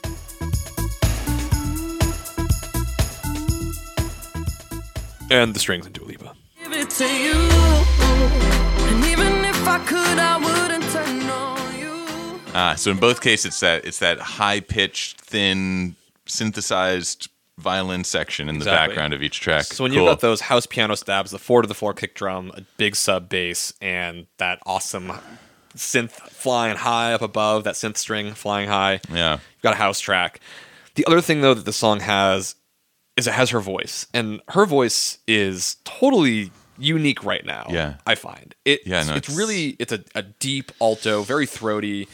And 5.32 5.56
the 5.56 5.60
strings 5.60 5.88
in 5.88 5.94
Dua 5.94 6.06
Lipa. 6.06 6.36
give 6.62 6.72
it 6.72 6.92
to 6.92 7.06
you. 7.06 7.34
And 8.92 9.06
even 9.06 9.44
if 9.44 9.68
I 9.68 9.80
could, 9.88 10.20
I 10.20 10.38
wouldn't 10.38 10.84
turn 10.92 11.28
on 11.32 11.80
you. 11.80 12.40
Ah, 12.54 12.76
so 12.78 12.92
in 12.92 12.98
both 12.98 13.22
cases, 13.22 13.46
it's 13.46 13.60
that 13.62 13.86
it's 13.86 13.98
that 13.98 14.20
high 14.20 14.60
pitched, 14.60 15.20
thin, 15.20 15.96
synthesized 16.28 17.28
violin 17.60 18.04
section 18.04 18.50
in 18.50 18.60
the 18.60 18.66
background 18.66 19.14
of 19.14 19.22
each 19.22 19.40
track. 19.40 19.66
So 19.66 19.84
when 19.84 19.92
cool. 19.92 20.02
you've 20.02 20.10
got 20.10 20.20
those 20.22 20.42
house 20.42 20.66
piano 20.66 20.96
stabs, 20.96 21.32
the 21.32 21.40
four 21.40 21.62
to 21.62 21.68
the 21.68 21.74
four 21.76 21.94
kick 21.94 22.16
drum, 22.16 22.52
a 22.56 22.62
big 22.78 22.96
sub 22.96 23.30
bass, 23.30 23.74
and 23.82 24.28
that 24.38 24.60
awesome 24.66 25.12
synth 25.76 26.12
flying 26.12 26.78
high 26.78 27.14
up 27.14 27.22
above, 27.22 27.64
that 27.66 27.76
synth 27.76 27.98
string 27.98 28.34
flying 28.34 28.68
high, 28.70 29.02
yeah, 29.12 29.34
you've 29.34 29.62
got 29.62 29.74
a 29.74 29.78
house 29.78 30.00
track. 30.00 30.40
The 30.96 31.06
other 31.06 31.22
thing 31.22 31.42
though 31.42 31.54
that 31.54 31.66
the 31.66 31.74
song 31.74 32.00
has 32.02 32.56
is 33.16 33.28
it 33.28 33.34
has 33.34 33.50
her 33.52 33.60
voice, 33.60 34.08
and 34.14 34.42
her 34.50 34.66
voice 34.66 35.20
is 35.28 35.76
totally 35.84 36.52
unique 36.78 37.24
right 37.26 37.46
now. 37.46 37.68
Yeah. 37.70 37.96
I 38.08 38.16
find 38.16 38.56
it. 38.66 38.82
Yeah, 38.86 39.04
no, 39.04 39.16
it's, 39.16 39.28
it's- 39.30 39.38
really 39.38 39.76
it's 39.80 39.92
a, 39.92 40.04
a 40.16 40.24
deep 40.24 40.72
alto, 40.82 41.22
very 41.24 41.46
throaty, 41.46 42.08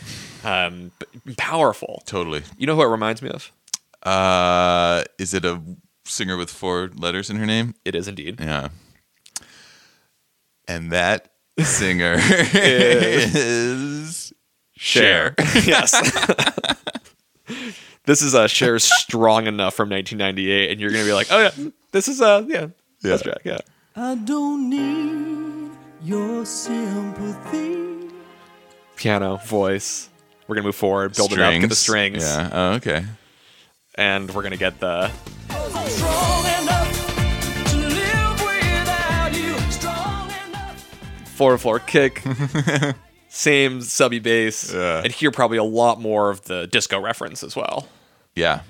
um, 0.43 0.91
powerful. 1.37 2.01
totally. 2.05 2.43
You 2.57 2.67
know 2.67 2.75
who 2.75 2.81
it 2.81 2.87
reminds 2.87 3.21
me 3.21 3.29
of? 3.29 3.51
Uh, 4.05 5.03
is 5.17 5.33
it 5.33 5.43
a 5.45 5.62
singer 6.05 6.38
with 6.38 6.50
four 6.51 6.91
letters 6.95 7.29
in 7.29 7.38
her 7.38 7.45
name? 7.45 7.74
It 7.83 7.95
is 7.95 8.07
indeed. 8.07 8.39
Yeah. 8.39 8.69
And 10.67 10.91
that 10.91 11.31
singer 11.59 12.15
is 13.00 14.33
Cher. 14.77 15.35
yes. 15.65 15.91
this 18.05 18.21
is 18.21 18.35
uh, 18.35 18.47
Cher's 18.47 18.83
"Strong 18.83 19.47
Enough" 19.47 19.74
from 19.74 19.89
1998, 19.89 20.71
and 20.71 20.79
you're 20.81 20.91
gonna 20.91 21.05
be 21.05 21.13
like, 21.13 21.27
"Oh 21.31 21.39
yeah, 21.39 21.51
this 21.91 22.07
is 22.07 22.21
uh 22.21 22.43
yeah, 22.47 22.62
Yeah. 22.62 22.67
that's 23.01 23.21
track, 23.24 23.41
yeah." 23.45 23.59
I 23.95 24.15
don't 24.15 24.69
need 24.69 25.71
your 26.03 26.45
sympathy. 26.45 28.09
Piano, 28.97 29.38
voice. 29.45 30.09
We're 30.47 30.55
gonna 30.55 30.65
move 30.67 30.75
forward, 30.75 31.15
build 31.15 31.31
it 31.33 31.39
up, 31.39 31.53
get 31.59 31.69
the 31.69 31.75
strings, 31.75 32.24
Yeah. 32.24 32.50
Oh, 32.51 32.74
okay. 32.74 33.05
And 33.95 34.33
we're 34.33 34.43
gonna 34.43 34.57
get 34.57 34.79
the 34.79 35.09
Strong 35.87 36.45
enough 36.61 37.71
to 37.71 37.77
live 37.77 38.41
without 38.41 39.31
you. 39.33 39.71
Strong 39.71 40.31
enough. 40.47 41.61
four 41.61 41.79
kick, 41.79 42.23
same 43.29 43.81
subby 43.81 44.19
bass, 44.19 44.73
Yeah. 44.73 45.01
and 45.03 45.11
here 45.11 45.31
probably 45.31 45.57
a 45.57 45.63
lot 45.63 46.01
more 46.01 46.29
of 46.29 46.43
the 46.43 46.67
disco 46.67 46.99
reference 46.99 47.43
as 47.43 47.55
well. 47.55 47.87
Yeah. 48.35 48.61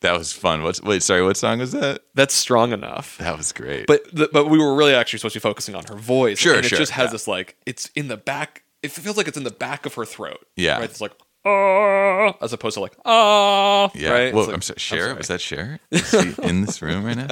That 0.00 0.16
was 0.16 0.32
fun. 0.32 0.62
What's 0.62 0.80
wait, 0.80 1.02
sorry, 1.02 1.24
what 1.24 1.36
song 1.36 1.58
was 1.58 1.72
that? 1.72 2.02
That's 2.14 2.32
strong 2.32 2.72
enough. 2.72 3.18
That 3.18 3.36
was 3.36 3.50
great. 3.50 3.88
But 3.88 4.04
the, 4.14 4.28
but 4.32 4.46
we 4.46 4.58
were 4.58 4.74
really 4.76 4.94
actually 4.94 5.18
supposed 5.18 5.32
to 5.32 5.40
be 5.40 5.42
focusing 5.42 5.74
on 5.74 5.84
her 5.86 5.96
voice. 5.96 6.38
Sure, 6.38 6.54
and 6.54 6.64
it 6.64 6.68
just 6.68 6.92
has 6.92 7.08
yeah. 7.08 7.12
this 7.12 7.26
like 7.26 7.56
it's 7.66 7.90
in 7.96 8.06
the 8.06 8.16
back 8.16 8.62
it 8.82 8.92
feels 8.92 9.16
like 9.16 9.26
it's 9.26 9.36
in 9.36 9.44
the 9.44 9.50
back 9.50 9.86
of 9.86 9.94
her 9.94 10.04
throat. 10.04 10.46
Yeah. 10.56 10.76
right. 10.76 10.84
It's 10.84 11.00
like 11.00 11.12
ah, 11.48 12.36
as 12.42 12.52
opposed 12.52 12.74
to 12.74 12.80
like 12.80 12.96
ah. 13.04 13.90
Yeah. 13.94 14.10
right. 14.10 14.34
Well, 14.34 14.46
like- 14.46 14.54
I'm 14.54 14.62
sorry. 14.62 14.78
Cher, 14.78 15.08
sorry. 15.08 15.20
is 15.20 15.28
that 15.28 15.40
Cher? 15.40 15.80
Is 15.90 16.10
he 16.10 16.34
in 16.42 16.62
this 16.62 16.82
room 16.82 17.04
right 17.04 17.16
now? 17.16 17.28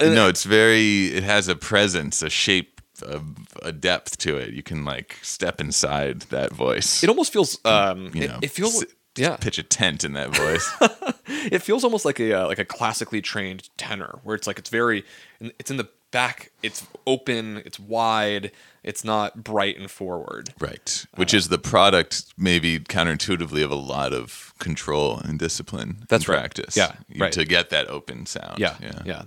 no, 0.00 0.28
it's 0.28 0.44
very. 0.44 1.06
It 1.06 1.22
has 1.24 1.48
a 1.48 1.56
presence, 1.56 2.22
a 2.22 2.30
shape, 2.30 2.80
a, 3.06 3.20
a 3.62 3.72
depth 3.72 4.18
to 4.18 4.36
it. 4.36 4.54
You 4.54 4.62
can 4.62 4.84
like 4.84 5.16
step 5.22 5.60
inside 5.60 6.22
that 6.30 6.52
voice. 6.52 7.02
It 7.02 7.08
almost 7.08 7.32
feels. 7.32 7.58
Um, 7.64 8.10
you 8.14 8.22
it, 8.22 8.28
know, 8.30 8.38
it 8.42 8.50
feels. 8.50 8.84
yeah. 9.16 9.36
pitch 9.36 9.58
a 9.58 9.62
tent 9.62 10.04
in 10.04 10.12
that 10.14 10.34
voice. 10.34 10.68
It 11.30 11.62
feels 11.62 11.84
almost 11.84 12.06
like 12.06 12.20
a 12.20 12.32
uh, 12.32 12.46
like 12.46 12.58
a 12.58 12.64
classically 12.64 13.20
trained 13.20 13.68
tenor, 13.76 14.18
where 14.22 14.34
it's 14.34 14.46
like 14.46 14.58
it's 14.58 14.70
very, 14.70 15.04
it's 15.40 15.70
in 15.70 15.76
the 15.76 15.88
back, 16.10 16.50
it's 16.62 16.86
open, 17.06 17.58
it's 17.66 17.78
wide, 17.78 18.50
it's 18.88 19.04
not 19.04 19.44
bright 19.44 19.78
and 19.78 19.90
forward. 19.90 20.54
right. 20.60 21.04
Which 21.16 21.34
is 21.34 21.48
the 21.48 21.58
product, 21.58 22.24
maybe 22.38 22.80
counterintuitively, 22.80 23.62
of 23.62 23.70
a 23.70 23.74
lot 23.74 24.14
of 24.14 24.54
control 24.58 25.18
and 25.18 25.38
discipline. 25.38 26.06
That's 26.08 26.24
and 26.24 26.30
right. 26.30 26.38
Practice. 26.40 26.74
Yeah, 26.74 26.92
right. 27.18 27.30
To 27.32 27.44
get 27.44 27.68
that 27.68 27.88
open 27.88 28.24
sound. 28.24 28.58
Yeah, 28.58 28.76
yeah. 29.04 29.22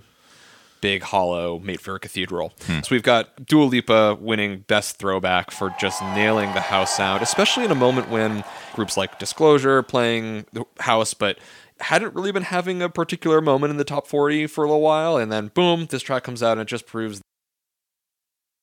Big 0.80 1.04
hollow 1.04 1.60
made 1.60 1.80
for 1.80 1.94
a 1.94 2.00
Cathedral. 2.00 2.52
Hmm. 2.66 2.80
So 2.80 2.88
we've 2.90 3.04
got 3.04 3.46
Dua 3.46 3.62
Lipa 3.62 4.18
winning 4.20 4.64
Best 4.66 4.96
Throwback 4.98 5.52
for 5.52 5.72
just 5.78 6.02
nailing 6.02 6.52
the 6.54 6.60
house 6.60 6.96
sound, 6.96 7.22
especially 7.22 7.64
in 7.64 7.70
a 7.70 7.76
moment 7.76 8.10
when 8.10 8.42
groups 8.74 8.96
like 8.96 9.20
Disclosure 9.20 9.84
playing 9.84 10.44
the 10.52 10.64
house, 10.80 11.14
but 11.14 11.38
hadn't 11.78 12.16
really 12.16 12.32
been 12.32 12.42
having 12.42 12.82
a 12.82 12.88
particular 12.88 13.40
moment 13.40 13.70
in 13.70 13.76
the 13.76 13.84
top 13.84 14.08
40 14.08 14.48
for 14.48 14.64
a 14.64 14.66
little 14.66 14.82
while. 14.82 15.16
And 15.18 15.30
then 15.30 15.52
boom, 15.54 15.86
this 15.86 16.02
track 16.02 16.24
comes 16.24 16.42
out 16.42 16.52
and 16.52 16.62
it 16.62 16.68
just 16.68 16.86
proves 16.86 17.22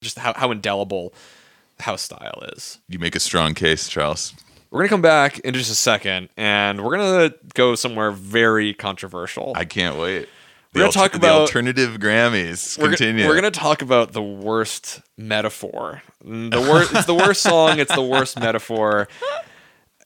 just 0.02 0.18
how, 0.20 0.34
how 0.34 0.52
indelible 0.52 1.14
house 1.80 2.02
style 2.02 2.44
is. 2.54 2.80
You 2.88 3.00
make 3.00 3.16
a 3.16 3.20
strong 3.20 3.54
case, 3.54 3.88
Charles. 3.88 4.34
We're 4.72 4.80
going 4.80 4.88
to 4.90 4.94
come 4.94 5.02
back 5.02 5.40
in 5.40 5.54
just 5.54 5.72
a 5.72 5.76
second 5.76 6.30
and 6.38 6.84
we're 6.84 6.98
going 6.98 7.30
to 7.32 7.36
go 7.56 7.76
somewhere 7.76 8.12
very 8.12 8.74
controversial. 8.74 9.54
I 9.56 9.66
can't 9.66 9.98
wait. 9.98 10.30
We're 10.72 10.82
gonna 10.82 10.92
talk 10.92 11.14
the 11.14 11.18
about- 11.18 11.42
alternative 11.42 11.98
Grammys. 12.00 12.78
we're, 12.78 12.90
go- 12.92 12.98
Continue. 12.98 13.26
we're 13.28 13.34
gonna 13.34 13.50
talk 13.50 13.82
about 13.82 14.12
the 14.12 14.22
worst 14.22 15.02
metaphor. 15.18 16.04
The 16.24 16.60
worst. 16.62 16.94
it's 16.94 17.06
the 17.08 17.16
worst 17.16 17.42
song. 17.42 17.80
It's 17.80 17.92
the 17.96 18.04
worst 18.04 18.40
metaphor. 18.40 19.08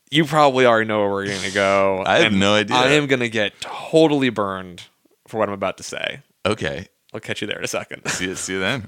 You 0.09 0.23
probably 0.23 0.65
already 0.65 0.87
know 0.87 0.99
where 1.01 1.09
we're 1.09 1.25
gonna 1.27 1.51
go. 1.51 2.01
I 2.07 2.19
have 2.19 2.31
no 2.31 2.53
idea. 2.53 2.77
I 2.77 2.91
am 2.91 3.07
gonna 3.07 3.27
get 3.27 3.59
totally 3.59 4.29
burned 4.29 4.83
for 5.27 5.37
what 5.37 5.49
I'm 5.49 5.53
about 5.53 5.75
to 5.77 5.83
say. 5.83 6.21
Okay. 6.45 6.87
I'll 7.13 7.19
catch 7.19 7.41
you 7.41 7.47
there 7.47 7.57
in 7.57 7.65
a 7.65 7.67
second. 7.67 8.07
See 8.07 8.27
you. 8.29 8.35
See 8.35 8.53
you 8.53 8.61
then. 8.61 8.87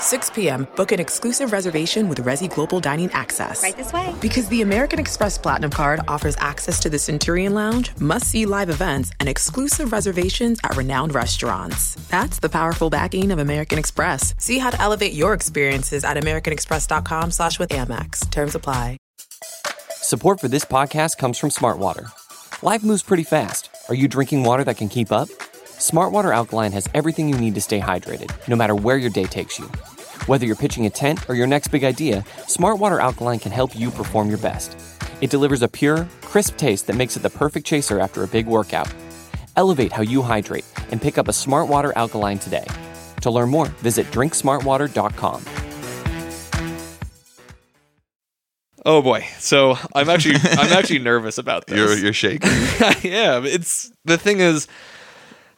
6 0.00 0.30
p.m., 0.30 0.66
book 0.76 0.92
an 0.92 1.00
exclusive 1.00 1.52
reservation 1.52 2.08
with 2.08 2.22
Resy 2.22 2.52
Global 2.52 2.80
Dining 2.80 3.10
Access. 3.12 3.62
Right 3.62 3.76
this 3.76 3.92
way. 3.92 4.14
Because 4.20 4.48
the 4.48 4.62
American 4.62 4.98
Express 4.98 5.38
Platinum 5.38 5.70
Card 5.70 6.00
offers 6.08 6.36
access 6.38 6.80
to 6.80 6.90
the 6.90 6.98
Centurion 6.98 7.54
Lounge, 7.54 7.90
must 8.00 8.26
see 8.26 8.46
live 8.46 8.70
events, 8.70 9.10
and 9.20 9.28
exclusive 9.28 9.92
reservations 9.92 10.58
at 10.64 10.76
renowned 10.76 11.14
restaurants. 11.14 11.94
That's 12.08 12.38
the 12.38 12.48
powerful 12.48 12.90
backing 12.90 13.30
of 13.30 13.38
American 13.38 13.78
Express. 13.78 14.34
See 14.38 14.58
how 14.58 14.70
to 14.70 14.80
elevate 14.80 15.12
your 15.14 15.34
experiences 15.34 16.04
at 16.04 16.16
AmericanExpress.com 16.16 17.30
slash 17.30 17.58
with 17.58 17.70
Amex. 17.70 18.30
Terms 18.30 18.54
apply. 18.54 18.98
Support 19.90 20.40
for 20.40 20.48
this 20.48 20.64
podcast 20.64 21.18
comes 21.18 21.38
from 21.38 21.50
Smartwater. 21.50 22.10
Life 22.62 22.82
moves 22.82 23.02
pretty 23.02 23.24
fast. 23.24 23.68
Are 23.88 23.94
you 23.94 24.08
drinking 24.08 24.42
water 24.42 24.64
that 24.64 24.76
can 24.76 24.88
keep 24.88 25.12
up? 25.12 25.28
Smartwater 25.78 26.34
Alkaline 26.34 26.72
has 26.72 26.88
everything 26.92 27.28
you 27.28 27.38
need 27.38 27.54
to 27.54 27.60
stay 27.60 27.80
hydrated, 27.80 28.30
no 28.48 28.56
matter 28.56 28.74
where 28.74 28.96
your 28.96 29.10
day 29.10 29.24
takes 29.24 29.60
you. 29.60 29.66
Whether 30.26 30.44
you're 30.44 30.56
pitching 30.56 30.86
a 30.86 30.90
tent 30.90 31.28
or 31.30 31.36
your 31.36 31.46
next 31.46 31.68
big 31.68 31.84
idea, 31.84 32.24
Smartwater 32.46 33.00
Alkaline 33.00 33.38
can 33.38 33.52
help 33.52 33.78
you 33.78 33.92
perform 33.92 34.28
your 34.28 34.38
best. 34.38 34.76
It 35.20 35.30
delivers 35.30 35.62
a 35.62 35.68
pure, 35.68 36.08
crisp 36.22 36.56
taste 36.56 36.88
that 36.88 36.96
makes 36.96 37.16
it 37.16 37.20
the 37.22 37.30
perfect 37.30 37.64
chaser 37.64 38.00
after 38.00 38.24
a 38.24 38.26
big 38.26 38.48
workout. 38.48 38.92
Elevate 39.56 39.92
how 39.92 40.02
you 40.02 40.20
hydrate 40.20 40.64
and 40.90 41.00
pick 41.00 41.16
up 41.16 41.28
a 41.28 41.32
Smartwater 41.32 41.92
Alkaline 41.94 42.40
today. 42.40 42.66
To 43.22 43.30
learn 43.30 43.48
more, 43.48 43.66
visit 43.66 44.06
drinksmartwater.com. 44.08 45.44
Oh 48.84 49.02
boy. 49.02 49.26
So 49.38 49.76
I'm 49.94 50.08
actually 50.08 50.36
I'm 50.42 50.72
actually 50.72 51.00
nervous 51.00 51.38
about 51.38 51.66
this. 51.68 51.76
You're 51.76 51.96
you're 51.96 52.12
shaking. 52.12 52.50
I 52.50 53.00
am. 53.04 53.44
It's 53.44 53.92
the 54.04 54.18
thing 54.18 54.40
is. 54.40 54.66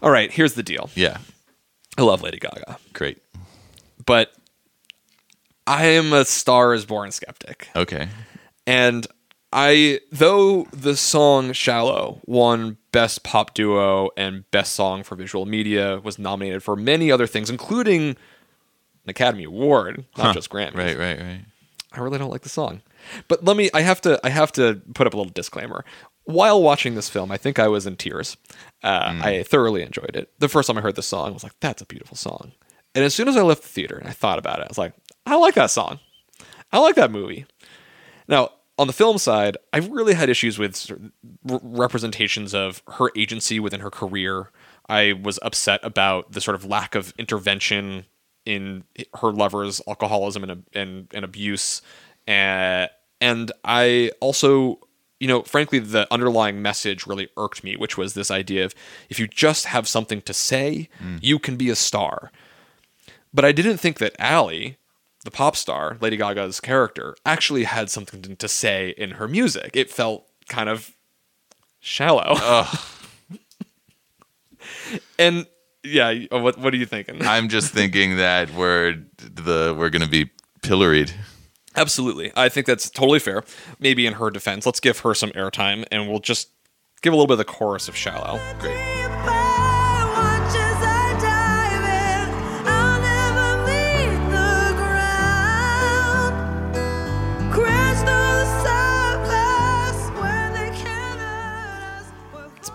All 0.02 0.10
right. 0.10 0.30
Here's 0.30 0.54
the 0.54 0.62
deal. 0.62 0.90
yeah. 0.94 1.18
I 1.98 2.02
love 2.02 2.22
Lady 2.22 2.38
Gaga, 2.38 2.78
Great. 2.94 3.18
but 4.06 4.32
I 5.66 5.86
am 5.86 6.12
a 6.12 6.24
Star 6.24 6.72
Is 6.72 6.86
Born 6.86 7.10
skeptic. 7.10 7.68
Okay. 7.76 8.08
And 8.66 9.06
I, 9.52 10.00
though 10.12 10.64
the 10.72 10.96
song 10.96 11.52
Shallow 11.52 12.20
won 12.24 12.78
Best 12.92 13.22
Pop 13.24 13.52
Duo 13.54 14.10
and 14.16 14.48
Best 14.52 14.74
Song 14.74 15.02
for 15.02 15.16
Visual 15.16 15.44
Media, 15.46 16.00
was 16.02 16.18
nominated 16.18 16.62
for 16.62 16.76
many 16.76 17.10
other 17.10 17.26
things, 17.26 17.50
including 17.50 18.10
an 18.10 18.16
Academy 19.08 19.44
Award, 19.44 20.04
not 20.16 20.26
Huh. 20.28 20.32
just 20.34 20.48
Grammy. 20.50 20.76
Right. 20.76 20.96
Right. 20.96 21.20
Right. 21.20 21.40
I 21.92 22.00
really 22.00 22.18
don't 22.18 22.30
like 22.30 22.42
the 22.42 22.48
song. 22.48 22.82
But 23.28 23.44
let 23.44 23.56
me 23.56 23.68
I 23.74 23.80
have 23.80 24.00
to 24.02 24.20
I 24.24 24.28
have 24.30 24.52
to 24.52 24.80
put 24.94 25.06
up 25.08 25.14
a 25.14 25.16
little 25.16 25.32
disclaimer. 25.32 25.84
While 26.24 26.62
watching 26.62 26.94
this 26.94 27.08
film, 27.08 27.32
I 27.32 27.36
think 27.36 27.58
I 27.58 27.68
was 27.68 27.86
in 27.86 27.96
tears. 27.96 28.36
Uh, 28.82 29.18
I 29.20 29.42
thoroughly 29.42 29.82
enjoyed 29.82 30.14
it. 30.14 30.30
The 30.38 30.48
first 30.48 30.66
time 30.66 30.78
I 30.78 30.80
heard 30.80 30.94
the 30.94 31.02
song, 31.02 31.28
I 31.28 31.32
was 31.32 31.42
like, 31.42 31.58
"That's 31.60 31.82
a 31.82 31.86
beautiful 31.86 32.16
song." 32.16 32.52
And 32.94 33.04
as 33.04 33.14
soon 33.14 33.28
as 33.28 33.36
I 33.36 33.42
left 33.42 33.62
the 33.62 33.68
theater 33.68 33.96
and 33.96 34.08
I 34.08 34.12
thought 34.12 34.38
about 34.38 34.58
it, 34.60 34.64
I 34.64 34.68
was 34.68 34.78
like, 34.78 34.92
"I 35.26 35.36
like 35.36 35.54
that 35.54 35.70
song. 35.70 35.98
I 36.72 36.78
like 36.78 36.94
that 36.96 37.10
movie." 37.10 37.46
Now, 38.28 38.50
on 38.78 38.86
the 38.86 38.92
film 38.92 39.18
side, 39.18 39.56
I've 39.72 39.88
really 39.88 40.14
had 40.14 40.28
issues 40.30 40.58
with 40.58 40.76
sort 40.76 41.00
of 41.00 41.10
r- 41.50 41.60
representations 41.62 42.54
of 42.54 42.82
her 42.96 43.10
agency 43.16 43.60
within 43.60 43.80
her 43.80 43.90
career. 43.90 44.50
I 44.88 45.12
was 45.12 45.38
upset 45.42 45.80
about 45.82 46.32
the 46.32 46.40
sort 46.40 46.54
of 46.54 46.64
lack 46.64 46.94
of 46.94 47.12
intervention 47.18 48.06
in 48.46 48.84
her 49.20 49.30
lover's 49.32 49.80
alcoholism 49.86 50.44
and 50.44 50.64
and, 50.72 51.08
and 51.12 51.24
abuse, 51.24 51.82
uh, 52.26 52.86
and 53.20 53.52
I 53.64 54.12
also, 54.20 54.80
you 55.20 55.28
know, 55.28 55.42
frankly, 55.42 55.78
the 55.78 56.12
underlying 56.12 56.62
message 56.62 57.06
really 57.06 57.28
irked 57.36 57.62
me, 57.62 57.76
which 57.76 57.96
was 57.96 58.14
this 58.14 58.30
idea 58.30 58.64
of 58.64 58.74
if 59.10 59.20
you 59.20 59.28
just 59.28 59.66
have 59.66 59.86
something 59.86 60.22
to 60.22 60.32
say, 60.32 60.88
mm. 61.00 61.18
you 61.22 61.38
can 61.38 61.56
be 61.56 61.68
a 61.68 61.76
star. 61.76 62.32
But 63.32 63.44
I 63.44 63.52
didn't 63.52 63.76
think 63.76 63.98
that 63.98 64.16
Allie, 64.18 64.78
the 65.24 65.30
pop 65.30 65.54
star, 65.56 65.98
Lady 66.00 66.16
Gaga's 66.16 66.58
character, 66.58 67.14
actually 67.24 67.64
had 67.64 67.90
something 67.90 68.22
to- 68.22 68.34
to 68.34 68.48
say 68.48 68.94
in 68.96 69.12
her 69.12 69.28
music. 69.28 69.70
It 69.74 69.90
felt 69.90 70.26
kind 70.48 70.70
of 70.70 70.92
shallow. 71.80 72.36
and 75.18 75.46
yeah, 75.84 76.12
what 76.30 76.58
what 76.58 76.74
are 76.74 76.76
you 76.76 76.86
thinking? 76.86 77.22
I'm 77.22 77.48
just 77.48 77.72
thinking 77.72 78.16
that 78.16 78.52
we're 78.54 78.96
the 79.18 79.74
we're 79.78 79.90
gonna 79.90 80.08
be 80.08 80.30
pilloried. 80.62 81.12
Absolutely. 81.76 82.32
I 82.36 82.48
think 82.48 82.66
that's 82.66 82.90
totally 82.90 83.18
fair. 83.20 83.44
Maybe 83.78 84.06
in 84.06 84.14
her 84.14 84.30
defense, 84.30 84.66
let's 84.66 84.80
give 84.80 85.00
her 85.00 85.14
some 85.14 85.30
airtime 85.30 85.84
and 85.90 86.08
we'll 86.08 86.18
just 86.20 86.50
give 87.02 87.12
a 87.12 87.16
little 87.16 87.28
bit 87.28 87.34
of 87.34 87.38
the 87.38 87.44
chorus 87.44 87.88
of 87.88 87.96
Shallow. 87.96 88.40
Great. 88.58 88.99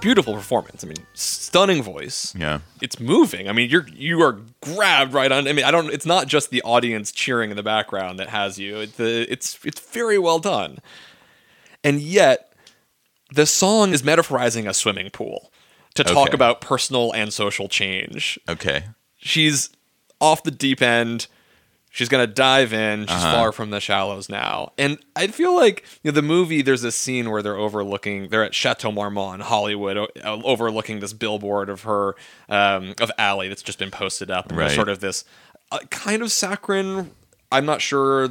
Beautiful 0.06 0.36
performance. 0.36 0.84
I 0.84 0.88
mean, 0.88 0.98
stunning 1.16 1.82
voice. 1.82 2.34
Yeah. 2.38 2.60
It's 2.80 3.00
moving. 3.00 3.50
I 3.50 3.54
mean, 3.54 3.70
you're 3.72 3.88
you 3.90 4.22
are 4.22 4.40
grabbed 4.62 5.14
right 5.14 5.32
on. 5.32 5.48
I 5.48 5.54
mean, 5.54 5.66
I 5.66 5.72
don't. 5.72 5.92
It's 5.92 6.06
not 6.06 6.28
just 6.28 6.52
the 6.52 6.62
audience 6.62 7.12
cheering 7.12 7.50
in 7.50 7.58
the 7.58 7.64
background 7.64 8.20
that 8.20 8.30
has 8.30 8.60
you. 8.60 8.78
It, 8.82 8.98
the, 8.98 9.26
it's 9.32 9.58
it's 9.66 9.80
very 9.80 10.20
well 10.20 10.38
done. 10.38 10.78
And 11.84 12.00
yet, 12.00 12.54
the 13.34 13.46
song 13.48 13.94
is 13.94 14.04
metaphorizing 14.04 14.70
a 14.70 14.74
swimming 14.74 15.10
pool 15.10 15.52
to 15.96 16.04
talk 16.04 16.28
Okay. 16.28 16.36
about 16.36 16.62
personal 16.62 17.12
and 17.14 17.34
social 17.34 17.68
change. 17.68 18.38
Okay. 18.48 18.84
She's 19.18 19.70
off 20.22 20.44
the 20.44 20.52
deep 20.52 20.82
end. 20.84 21.26
She's 21.96 22.10
gonna 22.10 22.28
dive 22.28 22.74
in. 22.74 23.08
She's 23.08 23.12
Uh-huh. 23.16 23.32
far 23.34 23.52
from 23.54 23.70
the 23.70 23.80
shallows 23.80 24.28
now, 24.28 24.74
and 24.78 24.98
I 25.16 25.28
feel 25.28 25.56
like 25.56 25.86
you 26.04 26.12
know, 26.12 26.16
the 26.16 26.22
movie. 26.22 26.62
There's 26.62 26.82
this 26.82 26.96
scene 26.98 27.32
where 27.32 27.42
they're 27.42 27.56
overlooking. 27.58 28.28
They're 28.28 28.44
at 28.44 28.54
Chateau 28.54 28.92
Marmont 28.92 29.36
in 29.36 29.48
Hollywood, 29.48 29.96
o- 29.96 30.08
uh, 30.22 30.42
overlooking 30.44 31.00
this 31.00 31.14
billboard 31.14 31.70
of 31.70 31.84
her, 31.84 32.16
um, 32.50 32.96
of 33.00 33.10
Allie 33.18 33.48
that's 33.48 33.64
just 33.64 33.80
been 33.80 33.92
posted 33.92 34.30
up. 34.30 34.50
And 34.50 34.58
Right. 34.58 34.72
sort 34.72 34.90
of 34.90 35.00
this 35.00 35.24
uh, 35.72 35.80
kind 35.90 36.22
of 36.22 36.34
saccharine. 36.34 37.12
I'm 37.50 37.66
not 37.66 37.82
sure 37.82 38.30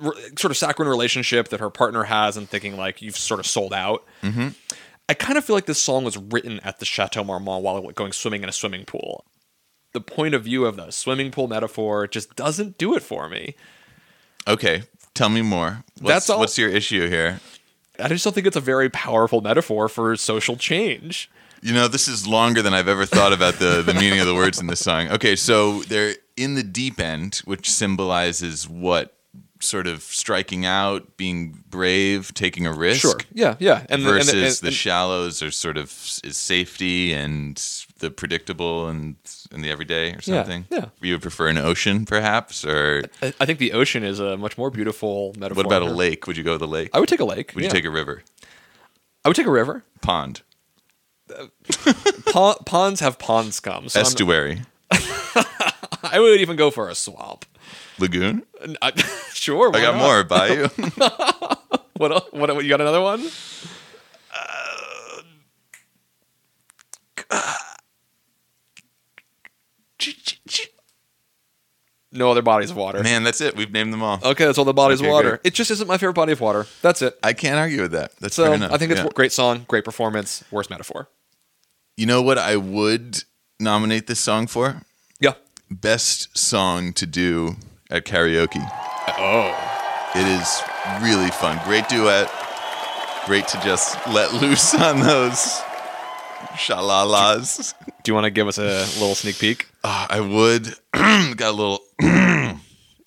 r- 0.00 0.14
sort 0.38 0.52
of 0.52 0.56
saccharine 0.56 0.88
relationship 0.88 1.48
that 1.48 1.58
her 1.58 1.70
partner 1.70 2.04
has 2.04 2.36
and 2.36 2.48
thinking 2.48 2.76
like 2.76 3.02
you've 3.02 3.16
sort 3.16 3.40
of 3.40 3.46
sold 3.46 3.74
out. 3.74 4.04
Mm-hmm. 4.22 4.48
I 5.08 5.14
kind 5.14 5.38
of 5.38 5.44
feel 5.44 5.56
like 5.56 5.66
this 5.66 5.80
song 5.82 6.04
was 6.04 6.16
written 6.16 6.60
at 6.60 6.78
the 6.78 6.84
Chateau 6.84 7.24
Marmont 7.24 7.64
while 7.64 7.80
going 7.92 8.12
swimming 8.12 8.42
in 8.42 8.48
a 8.48 8.52
swimming 8.52 8.84
pool. 8.84 9.24
The 9.98 10.04
point 10.04 10.32
of 10.34 10.44
view 10.44 10.64
of 10.64 10.76
the 10.76 10.92
swimming 10.92 11.32
pool 11.32 11.48
metaphor 11.48 12.06
just 12.06 12.36
doesn't 12.36 12.78
do 12.78 12.94
it 12.94 13.02
for 13.02 13.28
me. 13.28 13.56
Okay, 14.46 14.84
tell 15.14 15.28
me 15.28 15.42
more. 15.42 15.82
What's, 16.00 16.14
That's 16.14 16.30
all- 16.30 16.38
What's 16.38 16.56
your 16.56 16.68
issue 16.70 17.08
here? 17.08 17.40
I 17.98 18.06
just 18.06 18.22
don't 18.22 18.32
think 18.32 18.46
it's 18.46 18.56
a 18.56 18.60
very 18.60 18.88
powerful 18.88 19.40
metaphor 19.40 19.88
for 19.88 20.14
social 20.14 20.54
change. 20.56 21.28
You 21.62 21.74
know, 21.74 21.88
this 21.88 22.06
is 22.06 22.28
longer 22.28 22.62
than 22.62 22.72
I've 22.74 22.86
ever 22.86 23.04
thought 23.06 23.32
about 23.32 23.54
the, 23.54 23.82
the 23.82 23.92
meaning 24.00 24.20
of 24.20 24.26
the 24.28 24.36
words 24.36 24.60
in 24.60 24.68
this 24.68 24.78
song. 24.78 25.08
Okay, 25.10 25.34
so 25.34 25.82
they're 25.82 26.14
in 26.36 26.54
the 26.54 26.62
deep 26.62 27.00
end, 27.00 27.42
which 27.44 27.68
symbolizes 27.68 28.68
what? 28.68 29.14
Sort 29.58 29.88
of 29.88 30.02
striking 30.02 30.64
out, 30.64 31.16
being 31.16 31.64
brave, 31.68 32.32
taking 32.34 32.64
a 32.68 32.72
risk. 32.72 33.00
Sure. 33.00 33.18
Yeah. 33.32 33.56
Yeah. 33.58 33.84
And 33.90 34.04
the- 34.04 34.10
and 34.10 34.18
Versus 34.26 34.30
the, 34.32 34.46
and- 34.46 34.56
the 34.62 34.70
shallows 34.70 35.42
are 35.42 35.50
sort 35.50 35.76
of 35.76 35.86
is 36.22 36.36
safety 36.36 37.12
and 37.12 37.60
the 37.98 38.10
predictable 38.10 38.88
and 38.88 39.16
in 39.52 39.62
the 39.62 39.70
everyday 39.70 40.14
or 40.14 40.20
something. 40.20 40.66
yeah. 40.70 40.78
yeah. 40.78 40.86
You 41.00 41.14
would 41.14 41.22
prefer 41.22 41.48
an 41.48 41.58
ocean, 41.58 42.04
perhaps, 42.06 42.64
or 42.64 43.04
I 43.22 43.32
I 43.40 43.46
think 43.46 43.58
the 43.58 43.72
ocean 43.72 44.04
is 44.04 44.20
a 44.20 44.36
much 44.36 44.56
more 44.56 44.70
beautiful 44.70 45.34
metaphor. 45.38 45.64
what 45.64 45.66
about 45.66 45.82
a 45.82 45.92
lake? 45.92 46.26
Would 46.26 46.36
you 46.36 46.44
go 46.44 46.52
with 46.52 46.62
a 46.62 46.66
lake? 46.66 46.90
I 46.94 47.00
would 47.00 47.08
take 47.08 47.20
a 47.20 47.24
lake. 47.24 47.52
Would 47.54 47.64
yeah. 47.64 47.68
you 47.68 47.72
take 47.72 47.84
a 47.84 47.90
river? 47.90 48.22
I 49.24 49.28
would 49.28 49.36
take 49.36 49.46
a 49.46 49.50
river. 49.50 49.84
Pond, 50.00 50.42
Po- 52.26 52.56
ponds 52.64 53.00
have 53.00 53.18
pond 53.18 53.52
scum. 53.54 53.88
So 53.88 54.00
estuary, 54.00 54.62
I 54.90 56.18
would 56.18 56.40
even 56.40 56.56
go 56.56 56.70
for 56.70 56.88
a 56.88 56.94
swamp. 56.94 57.44
lagoon. 57.98 58.44
I, 58.80 58.92
sure. 59.32 59.74
I 59.74 59.80
got 59.80 59.96
not? 59.96 60.02
more. 60.02 60.24
Bayou. 60.24 60.68
What, 61.98 62.32
what? 62.32 62.32
What? 62.32 62.64
You 62.64 62.68
got 62.68 62.80
another 62.80 63.00
one? 63.00 63.28
No 72.10 72.30
other 72.30 72.40
bodies 72.42 72.70
of 72.70 72.76
water. 72.76 73.02
Man, 73.02 73.22
that's 73.22 73.40
it. 73.42 73.54
We've 73.56 73.70
named 73.70 73.92
them 73.92 74.02
all. 74.02 74.18
Okay, 74.22 74.46
that's 74.46 74.56
all 74.58 74.64
the 74.64 74.72
bodies 74.72 75.00
Okay, 75.00 75.08
of 75.08 75.12
water. 75.12 75.28
great. 75.30 75.40
It 75.44 75.54
just 75.54 75.70
isn't 75.70 75.86
my 75.86 75.98
favorite 75.98 76.14
body 76.14 76.32
of 76.32 76.40
water. 76.40 76.66
That's 76.80 77.02
it. 77.02 77.18
I 77.22 77.34
can't 77.34 77.56
argue 77.56 77.82
with 77.82 77.92
that. 77.92 78.16
That's 78.16 78.34
So 78.34 78.44
fair 78.46 78.54
enough. 78.54 78.72
I 78.72 78.78
think 78.78 78.92
it's 78.92 79.00
Yeah. 79.00 79.06
a 79.08 79.10
great 79.10 79.32
song, 79.32 79.66
great 79.68 79.84
performance, 79.84 80.42
worst 80.50 80.70
metaphor. 80.70 81.08
You 81.98 82.06
know 82.06 82.22
what 82.22 82.38
I 82.38 82.56
would 82.56 83.24
nominate 83.60 84.06
this 84.06 84.20
song 84.20 84.46
for? 84.46 84.82
Yeah. 85.20 85.32
Best 85.70 86.36
song 86.38 86.92
to 86.94 87.04
do 87.06 87.56
at 87.90 88.04
karaoke. 88.06 88.66
Oh. 89.18 89.54
It 90.14 90.26
is 90.26 90.62
really 91.02 91.30
fun. 91.30 91.60
Great 91.64 91.88
duet. 91.90 92.30
Great 93.26 93.46
to 93.48 93.60
just 93.60 93.98
let 94.06 94.32
loose 94.32 94.74
on 94.74 95.00
those 95.00 95.60
shalalas. 96.56 97.74
Do 98.02 98.10
you 98.10 98.14
want 98.14 98.24
to 98.24 98.30
give 98.30 98.48
us 98.48 98.56
a 98.58 98.62
little 98.98 99.14
sneak 99.14 99.38
peek? 99.38 99.66
Ah, 99.84 100.06
I 100.08 100.20
would. 100.20 100.74
Got 100.92 101.40
a 101.40 101.50
little 101.52 101.80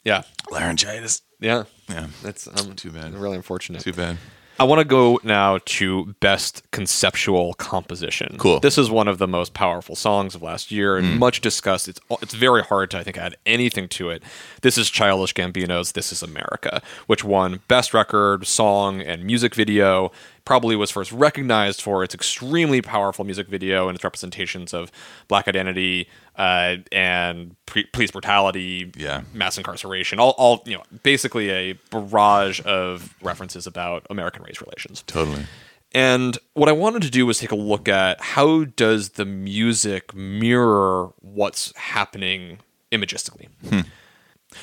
Yeah. 0.04 0.24
laryngitis. 0.50 1.22
Yeah. 1.40 1.64
Yeah. 1.90 2.08
That's 2.24 2.48
um, 2.48 2.76
Too 2.76 2.92
bad. 2.92 3.14
Really 3.14 3.36
unfortunate. 3.36 3.82
Too 3.82 3.94
bad. 3.94 4.18
I 4.60 4.64
want 4.64 4.78
to 4.78 4.86
go 4.86 5.20
now 5.24 5.58
to 5.66 6.14
best 6.20 6.62
conceptual 6.70 7.56
composition. 7.56 8.36
Cool. 8.38 8.60
This 8.60 8.78
is 8.78 8.92
one 8.92 9.08
of 9.08 9.18
the 9.18 9.28
most 9.28 9.56
powerful 9.56 9.96
songs 9.96 10.36
of 10.36 10.44
last 10.44 10.70
year 10.70 10.98
and 10.98 11.18
much 11.20 11.42
discussed. 11.42 11.88
It's 11.88 12.00
it's 12.22 12.36
very 12.36 12.62
hard 12.62 12.92
to 12.92 13.00
I 13.00 13.04
think 13.04 13.18
add 13.18 13.38
anything 13.48 13.88
to 13.90 14.12
it. 14.12 14.22
This 14.62 14.78
is 14.78 14.92
Childish 14.92 15.34
Gambino's 15.34 15.94
"This 15.94 16.12
Is 16.12 16.22
America," 16.22 16.84
which 17.08 17.24
won 17.24 17.62
best 17.68 17.92
record, 17.92 18.46
song, 18.46 19.02
and 19.02 19.24
music 19.24 19.56
video. 19.56 20.12
Probably 20.46 20.76
was 20.76 20.90
first 20.92 21.12
recognized 21.12 21.82
for 21.82 22.04
its 22.04 22.14
extremely 22.16 22.82
powerful 22.82 23.24
music 23.24 23.48
video 23.48 23.88
and 23.88 23.96
its 23.96 24.04
representations 24.04 24.74
of 24.74 24.92
black 25.28 25.48
identity 25.48 26.08
uh, 26.36 26.78
and 26.92 27.56
pre- 27.68 27.86
police 27.86 28.12
brutality, 28.12 28.92
Yeah. 28.98 29.22
mass 29.34 29.58
incarceration, 29.58 30.20
all, 30.20 30.32
all 30.38 30.64
you 30.66 30.76
know, 30.78 30.84
basically 31.04 31.50
a 31.52 31.74
barrage 31.92 32.60
of 32.66 33.16
references 33.22 33.68
about 33.68 34.06
American 34.10 34.44
race 34.44 34.60
relations. 34.62 35.04
Totally. 35.08 35.46
And 35.94 36.38
what 36.54 36.70
I 36.70 36.72
wanted 36.72 37.02
to 37.04 37.10
do 37.12 37.26
was 37.26 37.38
take 37.40 37.52
a 37.52 37.56
look 37.56 37.88
at 37.90 38.20
how 38.22 38.64
does 38.64 39.10
the 39.10 39.26
music 39.26 40.16
mirror 40.16 41.10
what's 41.20 41.76
happening 41.78 42.60
imagistically. 42.92 43.48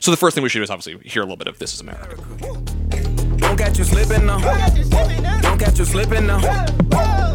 So 0.00 0.10
the 0.10 0.16
first 0.16 0.34
thing 0.34 0.42
we 0.42 0.48
should 0.48 0.58
do 0.58 0.62
is 0.64 0.70
obviously 0.70 0.98
hear 1.08 1.22
a 1.22 1.24
little 1.24 1.36
bit 1.36 1.46
of 1.48 1.58
"This 1.58 1.72
Is 1.74 1.80
America." 1.80 2.16
Don't 3.58 3.66
catch 3.66 3.78
you 3.78 3.84
slipping 3.84 4.24
now. 4.24 4.38
Don't 5.40 5.58
catch 5.58 5.78
you 5.80 5.84
slipping 5.84 6.26
now. 6.28 6.38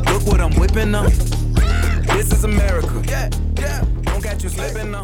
Look 0.09 0.25
what 0.25 0.39
I'm 0.39 0.53
whipping 0.57 0.89
now. 0.89 1.03
This 1.03 2.31
is 2.31 2.45
America. 2.45 3.03
Yeah, 3.05 3.29
yeah. 3.59 3.83
Don't 4.03 4.23
catch 4.23 4.41
you 4.41 4.47
slipping 4.47 4.91
now. 4.91 5.03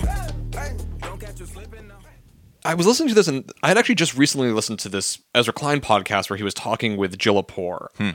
Don't 1.02 1.20
catch 1.20 1.42
you 1.42 1.46
slipping 1.46 1.90
now. 1.90 1.98
I 2.64 2.74
was 2.74 2.88
listening 2.88 3.10
to 3.10 3.16
this, 3.16 3.28
and 3.28 3.52
I 3.62 3.68
had 3.68 3.78
actually 3.78 3.96
just 3.96 4.18
recently 4.18 4.52
listened 4.52 4.80
to 4.80 4.88
this 4.88 5.22
Ezra 5.36 5.52
Klein 5.52 5.82
podcast 5.82 6.30
where 6.30 6.38
he 6.38 6.44
was 6.44 6.54
talking 6.54 6.96
with 6.96 7.18
Jill 7.18 7.44
Lepore, 7.44 7.88
hmm. 7.98 8.12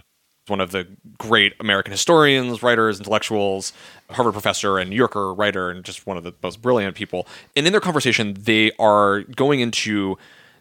one 0.47 0.63
of 0.63 0.71
the 0.71 0.89
great 1.19 1.53
American 1.61 1.91
historians, 1.91 2.63
writers, 2.63 2.99
intellectuals, 3.01 3.75
Harvard 4.09 4.33
professor, 4.33 4.79
and 4.79 4.89
New 4.89 4.97
Yorker 4.97 5.35
writer, 5.35 5.71
and 5.71 5.85
just 5.85 6.07
one 6.07 6.17
of 6.17 6.25
the 6.25 6.33
most 6.43 6.63
brilliant 6.63 6.97
people. 6.97 7.29
And 7.55 7.67
in 7.67 7.73
their 7.75 7.83
conversation, 7.83 8.33
they 8.33 8.73
are 8.79 9.25
going 9.25 9.61
into 9.61 10.17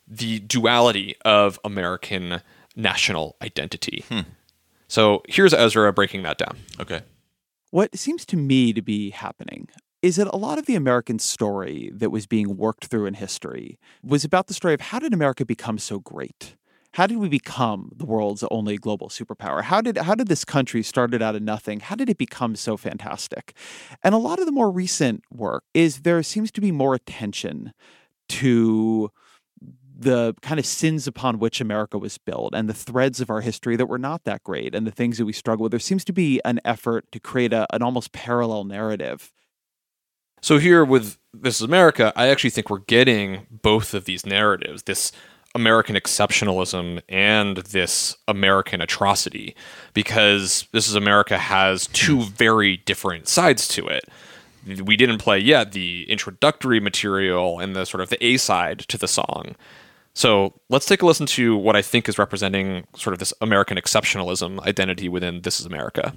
the 0.07 0.39
duality 0.39 1.15
of 1.25 1.59
American 1.63 2.41
national 2.75 3.35
identity. 3.41 4.05
Hmm. 4.09 4.21
So 4.87 5.23
here's 5.27 5.53
Ezra 5.53 5.91
breaking 5.93 6.23
that 6.23 6.37
down. 6.37 6.57
Okay. 6.79 7.01
What 7.71 7.97
seems 7.97 8.25
to 8.27 8.37
me 8.37 8.73
to 8.73 8.81
be 8.81 9.09
happening 9.09 9.67
is 10.03 10.17
that 10.17 10.27
a 10.27 10.37
lot 10.37 10.59
of 10.59 10.65
the 10.65 10.75
American 10.75 11.17
story 11.17 11.89
that 11.95 12.11
was 12.11 12.27
being 12.27 12.57
worked 12.57 12.85
through 12.85 13.05
in 13.05 13.15
history 13.15 13.79
was 14.03 14.23
about 14.23 14.47
the 14.47 14.53
story 14.53 14.73
of 14.73 14.81
how 14.81 14.99
did 14.99 15.13
America 15.13 15.45
become 15.45 15.79
so 15.79 15.97
great? 15.97 16.55
How 16.91 17.07
did 17.07 17.17
we 17.17 17.27
become 17.27 17.89
the 17.95 18.05
world's 18.05 18.43
only 18.51 18.77
global 18.77 19.09
superpower? 19.09 19.63
How 19.63 19.81
did 19.81 19.97
how 19.97 20.13
did 20.13 20.27
this 20.27 20.45
country 20.45 20.83
started 20.83 21.23
out 21.23 21.35
of 21.35 21.41
nothing? 21.41 21.79
How 21.79 21.95
did 21.95 22.09
it 22.09 22.19
become 22.19 22.55
so 22.55 22.77
fantastic? 22.77 23.55
And 24.03 24.13
a 24.13 24.19
lot 24.19 24.39
of 24.39 24.45
the 24.45 24.51
more 24.51 24.69
recent 24.69 25.23
work 25.31 25.63
is 25.73 26.01
there 26.01 26.21
seems 26.21 26.51
to 26.51 26.61
be 26.61 26.71
more 26.71 26.93
attention 26.93 27.73
to 28.29 29.09
the 30.03 30.35
kind 30.41 30.59
of 30.59 30.65
sins 30.65 31.07
upon 31.07 31.39
which 31.39 31.59
America 31.59 31.97
was 31.97 32.17
built 32.17 32.53
and 32.53 32.69
the 32.69 32.73
threads 32.73 33.19
of 33.19 33.29
our 33.29 33.41
history 33.41 33.75
that 33.75 33.87
were 33.87 33.97
not 33.97 34.23
that 34.25 34.43
great 34.43 34.75
and 34.75 34.85
the 34.85 34.91
things 34.91 35.17
that 35.17 35.25
we 35.25 35.33
struggle 35.33 35.63
with. 35.63 35.71
There 35.71 35.79
seems 35.79 36.05
to 36.05 36.13
be 36.13 36.39
an 36.45 36.59
effort 36.63 37.11
to 37.11 37.19
create 37.19 37.53
a, 37.53 37.65
an 37.73 37.81
almost 37.81 38.11
parallel 38.11 38.63
narrative. 38.63 39.31
So 40.41 40.57
here 40.57 40.83
with 40.83 41.17
This 41.33 41.55
Is 41.55 41.61
America, 41.61 42.11
I 42.15 42.27
actually 42.27 42.49
think 42.49 42.69
we're 42.69 42.79
getting 42.79 43.47
both 43.49 43.93
of 43.93 44.05
these 44.05 44.25
narratives, 44.25 44.83
this 44.83 45.11
American 45.55 45.95
exceptionalism 45.95 47.01
and 47.07 47.57
this 47.57 48.17
American 48.27 48.81
atrocity, 48.81 49.55
because 49.93 50.67
This 50.71 50.89
Is 50.89 50.95
America 50.95 51.37
has 51.37 51.87
two 51.87 52.17
mm-hmm. 52.17 52.33
very 52.33 52.77
different 52.77 53.27
sides 53.27 53.67
to 53.69 53.87
it. 53.87 54.09
We 54.83 54.97
didn't 54.97 55.17
play 55.19 55.39
yet 55.39 55.73
the 55.73 56.09
introductory 56.09 56.79
material 56.79 57.59
and 57.59 57.75
the 57.75 57.85
sort 57.85 58.01
of 58.01 58.09
the 58.09 58.23
A 58.25 58.37
side 58.37 58.79
to 58.79 58.97
the 58.97 59.07
song. 59.07 59.55
So 60.15 60.53
let's 60.69 60.85
take 60.85 61.01
a 61.01 61.05
listen 61.05 61.25
to 61.27 61.57
what 61.57 61.75
I 61.75 61.81
think 61.81 62.07
is 62.07 62.19
representing 62.19 62.85
sort 62.95 63.13
of 63.13 63.19
this 63.19 63.33
American 63.41 63.77
exceptionalism 63.77 64.59
identity 64.61 65.09
within 65.09 65.41
This 65.41 65.59
Is 65.59 65.65
America. 65.65 66.13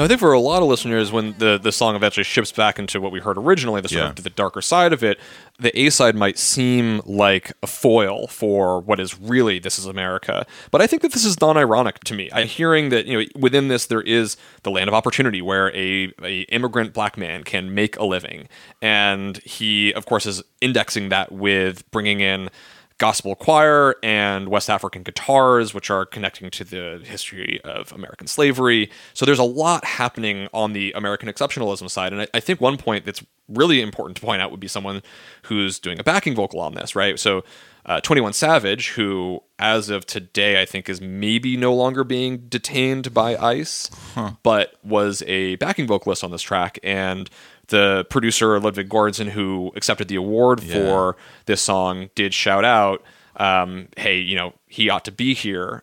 No, 0.00 0.04
I 0.04 0.08
think 0.08 0.18
for 0.18 0.32
a 0.32 0.40
lot 0.40 0.62
of 0.62 0.68
listeners, 0.68 1.12
when 1.12 1.34
the, 1.36 1.58
the 1.58 1.70
song 1.70 1.94
eventually 1.94 2.24
shifts 2.24 2.52
back 2.52 2.78
into 2.78 3.02
what 3.02 3.12
we 3.12 3.20
heard 3.20 3.36
originally, 3.36 3.82
the 3.82 3.90
sort 3.90 4.00
Yeah. 4.02 4.08
of 4.08 4.22
the 4.24 4.30
darker 4.30 4.62
side 4.62 4.94
of 4.94 5.04
it, 5.04 5.20
the 5.58 5.78
A 5.78 5.90
side 5.90 6.16
might 6.16 6.38
seem 6.38 7.02
like 7.04 7.52
a 7.62 7.66
foil 7.66 8.26
for 8.26 8.80
what 8.80 8.98
is 8.98 9.20
really 9.20 9.58
"This 9.58 9.78
Is 9.78 9.84
America." 9.84 10.46
But 10.70 10.80
I 10.80 10.86
think 10.86 11.02
that 11.02 11.12
this 11.12 11.26
is 11.26 11.38
non-ironic 11.38 12.00
to 12.04 12.14
me. 12.14 12.30
I'm 12.32 12.46
hearing 12.46 12.88
that 12.88 13.04
you 13.04 13.18
know 13.18 13.26
within 13.38 13.68
this 13.68 13.84
there 13.84 14.00
is 14.00 14.38
the 14.62 14.70
land 14.70 14.88
of 14.88 14.94
opportunity 14.94 15.42
where 15.42 15.68
a, 15.76 16.10
a 16.24 16.40
immigrant 16.48 16.94
black 16.94 17.18
man 17.18 17.44
can 17.44 17.74
make 17.74 17.98
a 17.98 18.04
living, 18.06 18.48
and 18.80 19.36
he 19.44 19.92
of 19.92 20.06
course 20.06 20.24
is 20.24 20.42
indexing 20.62 21.10
that 21.10 21.30
with 21.30 21.88
bringing 21.90 22.20
in 22.20 22.48
gospel 23.00 23.34
choir 23.34 23.96
and 24.02 24.50
West 24.50 24.68
African 24.68 25.02
guitars, 25.02 25.72
which 25.72 25.90
are 25.90 26.04
connecting 26.04 26.50
to 26.50 26.64
the 26.64 27.00
history 27.02 27.58
of 27.64 27.90
American 27.92 28.26
slavery. 28.26 28.90
So 29.14 29.24
there's 29.24 29.38
a 29.38 29.42
lot 29.42 29.84
happening 29.84 30.48
on 30.52 30.74
the 30.74 30.92
American 30.92 31.28
exceptionalism 31.28 31.90
side. 31.90 32.12
And 32.12 32.22
I, 32.22 32.28
I 32.34 32.40
think 32.40 32.60
one 32.60 32.76
point 32.76 33.06
that's 33.06 33.24
really 33.48 33.80
important 33.80 34.18
to 34.18 34.22
point 34.22 34.42
out 34.42 34.50
would 34.50 34.60
be 34.60 34.68
someone 34.68 35.02
who's 35.44 35.80
doing 35.80 35.98
a 35.98 36.04
backing 36.04 36.34
vocal 36.34 36.60
on 36.60 36.74
this, 36.74 36.94
right? 36.94 37.18
So 37.18 37.42
uh, 37.86 38.00
21 38.02 38.34
Savage, 38.34 38.90
who, 38.90 39.42
as 39.58 39.88
of 39.88 40.04
today, 40.04 40.60
I 40.60 40.66
think 40.66 40.88
is 40.88 41.00
maybe 41.00 41.56
no 41.56 41.74
longer 41.74 42.04
being 42.04 42.36
detained 42.48 43.14
by 43.14 43.34
ICE, 43.36 43.90
but 44.42 44.74
was 44.84 45.22
a 45.26 45.56
backing 45.56 45.86
vocalist 45.86 46.22
on 46.22 46.30
this 46.30 46.42
track. 46.42 46.78
And 46.82 47.30
the 47.70 48.06
producer, 48.10 48.60
Ludwig 48.60 48.88
Göransson, 48.88 49.30
who 49.30 49.72
accepted 49.74 50.06
the 50.08 50.16
award 50.16 50.62
Yeah. 50.62 50.74
for 50.74 51.16
this 51.46 51.62
song, 51.62 52.10
did 52.14 52.32
shout 52.34 52.64
out, 52.64 53.02
um, 53.36 53.88
hey, 53.96 54.18
you 54.18 54.36
know, 54.36 54.54
he 54.66 54.88
ought 54.90 55.04
to 55.06 55.12
be 55.12 55.34
here. 55.34 55.82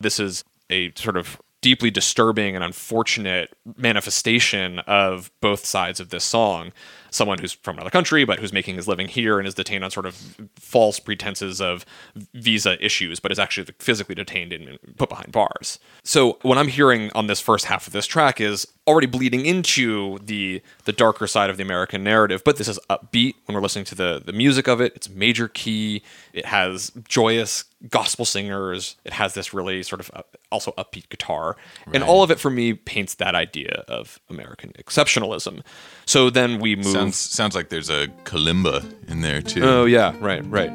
This 0.00 0.20
is 0.20 0.44
a 0.70 0.92
sort 0.96 1.16
of 1.16 1.40
deeply 1.62 1.90
disturbing 1.90 2.54
and 2.54 2.62
unfortunate 2.62 3.56
manifestation 3.76 4.80
of 4.80 5.30
both 5.40 5.64
sides 5.64 5.98
of 5.98 6.10
this 6.10 6.24
song. 6.24 6.72
Someone 7.14 7.38
who's 7.38 7.52
from 7.52 7.76
another 7.76 7.90
country, 7.90 8.24
but 8.24 8.40
who's 8.40 8.52
making 8.52 8.74
his 8.74 8.88
living 8.88 9.06
here 9.06 9.38
and 9.38 9.46
is 9.46 9.54
detained 9.54 9.84
on 9.84 9.90
sort 9.90 10.04
of 10.04 10.14
false 10.56 10.98
pretenses 10.98 11.60
of 11.60 11.86
visa 12.34 12.84
issues, 12.84 13.20
but 13.20 13.30
is 13.30 13.38
actually 13.38 13.72
physically 13.78 14.16
detained 14.16 14.52
and 14.52 14.78
put 14.96 15.08
behind 15.08 15.30
bars. 15.30 15.78
So 16.02 16.38
what 16.42 16.58
I'm 16.58 16.68
hearing 16.68 17.12
on 17.14 17.28
this 17.28 17.40
first 17.40 17.66
half 17.66 17.86
of 17.86 17.92
this 17.92 18.06
track 18.06 18.40
is 18.40 18.66
already 18.86 19.06
bleeding 19.06 19.46
into 19.46 20.18
the 20.22 20.60
the 20.84 20.92
darker 20.92 21.26
side 21.26 21.50
of 21.50 21.56
the 21.56 21.62
American 21.62 22.02
narrative, 22.02 22.42
but 22.44 22.56
this 22.56 22.68
is 22.68 22.78
upbeat 22.90 23.34
when 23.46 23.54
we're 23.54 23.62
listening 23.62 23.84
to 23.86 23.94
the 23.94 24.20
the 24.24 24.32
music 24.32 24.66
of 24.66 24.80
it. 24.80 24.92
It's 24.96 25.08
major 25.08 25.48
key. 25.48 26.02
It 26.32 26.46
has 26.46 26.90
joyous 27.08 27.64
gospel 27.90 28.24
singers. 28.24 28.96
It 29.04 29.12
has 29.12 29.34
this 29.34 29.52
really 29.52 29.82
sort 29.82 30.00
of 30.00 30.10
uh, 30.14 30.22
also 30.50 30.72
upbeat 30.72 31.08
guitar, 31.10 31.56
and 31.92 32.02
all 32.02 32.22
of 32.22 32.30
it 32.30 32.40
for 32.40 32.50
me 32.50 32.74
paints 32.74 33.14
that 33.14 33.34
idea 33.34 33.84
of 33.88 34.20
American 34.30 34.72
exceptionalism. 34.78 35.62
So 36.06 36.30
then 36.30 36.60
we 36.60 36.76
move. 36.76 36.86
Sounds 36.86 37.03
sounds 37.12 37.54
like 37.54 37.68
there's 37.68 37.90
a 37.90 38.08
kalimba 38.24 38.84
in 39.08 39.20
there 39.20 39.42
too. 39.42 39.62
Oh 39.64 39.84
yeah, 39.84 40.14
right, 40.20 40.44
right. 40.46 40.72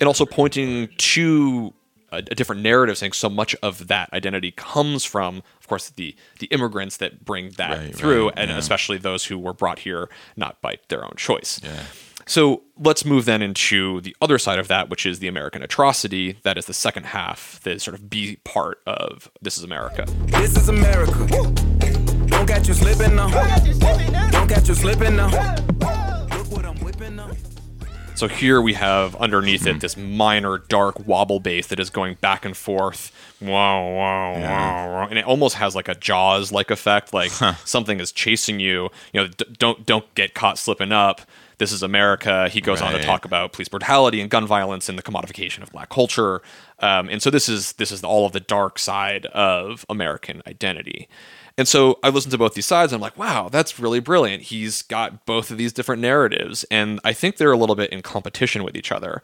And 0.00 0.08
also 0.08 0.26
pointing 0.26 0.88
to 0.98 1.72
a, 2.12 2.16
a 2.16 2.34
different 2.34 2.62
narrative, 2.62 2.98
saying 2.98 3.12
so 3.12 3.30
much 3.30 3.54
of 3.62 3.88
that 3.88 4.12
identity 4.12 4.50
comes 4.50 5.04
from, 5.04 5.42
of 5.60 5.68
course, 5.68 5.90
the 5.90 6.14
the 6.40 6.46
immigrants 6.46 6.96
that 6.98 7.24
bring 7.24 7.50
that 7.52 7.78
Right, 7.78 7.94
through, 7.94 8.26
right, 8.26 8.34
and 8.38 8.50
yeah. 8.50 8.58
especially 8.58 8.98
those 8.98 9.24
who 9.24 9.38
were 9.38 9.52
brought 9.54 9.80
here 9.80 10.08
not 10.36 10.60
by 10.60 10.76
their 10.88 11.04
own 11.04 11.14
choice. 11.16 11.60
Yeah. 11.62 11.84
So 12.26 12.62
let's 12.78 13.04
move 13.04 13.26
then 13.26 13.42
into 13.42 14.00
the 14.00 14.16
other 14.22 14.38
side 14.38 14.58
of 14.58 14.68
that, 14.68 14.88
which 14.88 15.04
is 15.04 15.18
the 15.18 15.28
American 15.28 15.62
atrocity. 15.62 16.38
That 16.42 16.56
is 16.56 16.64
the 16.64 16.72
second 16.72 17.04
half, 17.04 17.60
the 17.64 17.78
sort 17.78 17.94
of 17.94 18.08
B 18.08 18.38
part 18.44 18.80
of 18.86 19.30
This 19.42 19.58
Is 19.58 19.64
America. 19.64 20.06
This 20.26 20.56
is 20.56 20.70
America. 20.70 21.12
Don't 22.44 22.56
catch 22.58 22.68
you 22.68 22.74
slipping 22.74 23.16
now. 23.16 23.28
Don't 24.30 24.48
catch 24.48 24.68
you 24.68 24.74
slipping 24.74 25.16
now. 25.16 25.28
Look 26.36 26.50
what 26.52 26.66
I'm 26.66 26.76
whipping 26.84 27.16
now. 27.16 27.30
So 28.16 28.28
here 28.28 28.60
we 28.60 28.74
have 28.74 29.16
underneath 29.16 29.66
it 29.66 29.80
this 29.80 29.96
minor 29.96 30.58
dark 30.58 31.06
wobble 31.06 31.40
bass 31.40 31.68
that 31.68 31.80
is 31.80 31.88
going 31.88 32.18
back 32.20 32.44
and 32.44 32.54
forth. 32.54 33.12
Wow, 33.40 33.48
wow, 33.94 34.32
wow, 34.34 34.92
wow. 34.92 35.06
And 35.08 35.18
it 35.18 35.24
almost 35.24 35.54
has 35.54 35.74
like 35.74 35.88
a 35.88 35.94
jaws 35.94 36.52
like 36.52 36.70
effect, 36.70 37.14
like 37.14 37.30
something 37.64 37.98
is 37.98 38.12
chasing 38.12 38.60
you. 38.60 38.90
You 39.14 39.22
know, 39.22 39.28
d- 39.28 39.46
don't 39.56 39.86
don't 39.86 40.14
get 40.14 40.34
caught 40.34 40.58
slipping 40.58 40.92
up. 40.92 41.22
This 41.56 41.72
is 41.72 41.82
America. 41.82 42.50
He 42.50 42.60
goes 42.60 42.82
on 42.82 42.90
to 42.90 42.96
Right. 42.98 43.06
talk 43.06 43.24
about 43.24 43.54
police 43.54 43.68
brutality 43.68 44.20
and 44.20 44.28
gun 44.28 44.46
violence 44.46 44.90
and 44.90 44.98
the 44.98 45.02
commodification 45.02 45.62
of 45.62 45.72
black 45.72 45.88
culture. 45.88 46.42
Um, 46.80 47.08
and 47.08 47.22
so 47.22 47.30
this 47.30 47.48
is 47.48 47.72
this 47.74 47.90
is 47.90 48.04
all 48.04 48.26
of 48.26 48.32
the 48.32 48.40
dark 48.40 48.78
side 48.78 49.24
of 49.26 49.86
American 49.88 50.42
identity. 50.46 51.08
And 51.56 51.68
so 51.68 51.98
I 52.02 52.08
listened 52.08 52.32
to 52.32 52.38
both 52.38 52.54
these 52.54 52.66
sides 52.66 52.92
and 52.92 52.98
I'm 52.98 53.02
like, 53.02 53.16
wow, 53.16 53.48
that's 53.48 53.78
really 53.78 54.00
brilliant. 54.00 54.44
He's 54.44 54.82
got 54.82 55.24
both 55.24 55.50
of 55.50 55.58
these 55.58 55.72
different 55.72 56.02
narratives. 56.02 56.64
And 56.70 57.00
I 57.04 57.12
think 57.12 57.36
they're 57.36 57.52
a 57.52 57.56
little 57.56 57.76
bit 57.76 57.90
in 57.90 58.02
competition 58.02 58.64
with 58.64 58.76
each 58.76 58.90
other. 58.90 59.22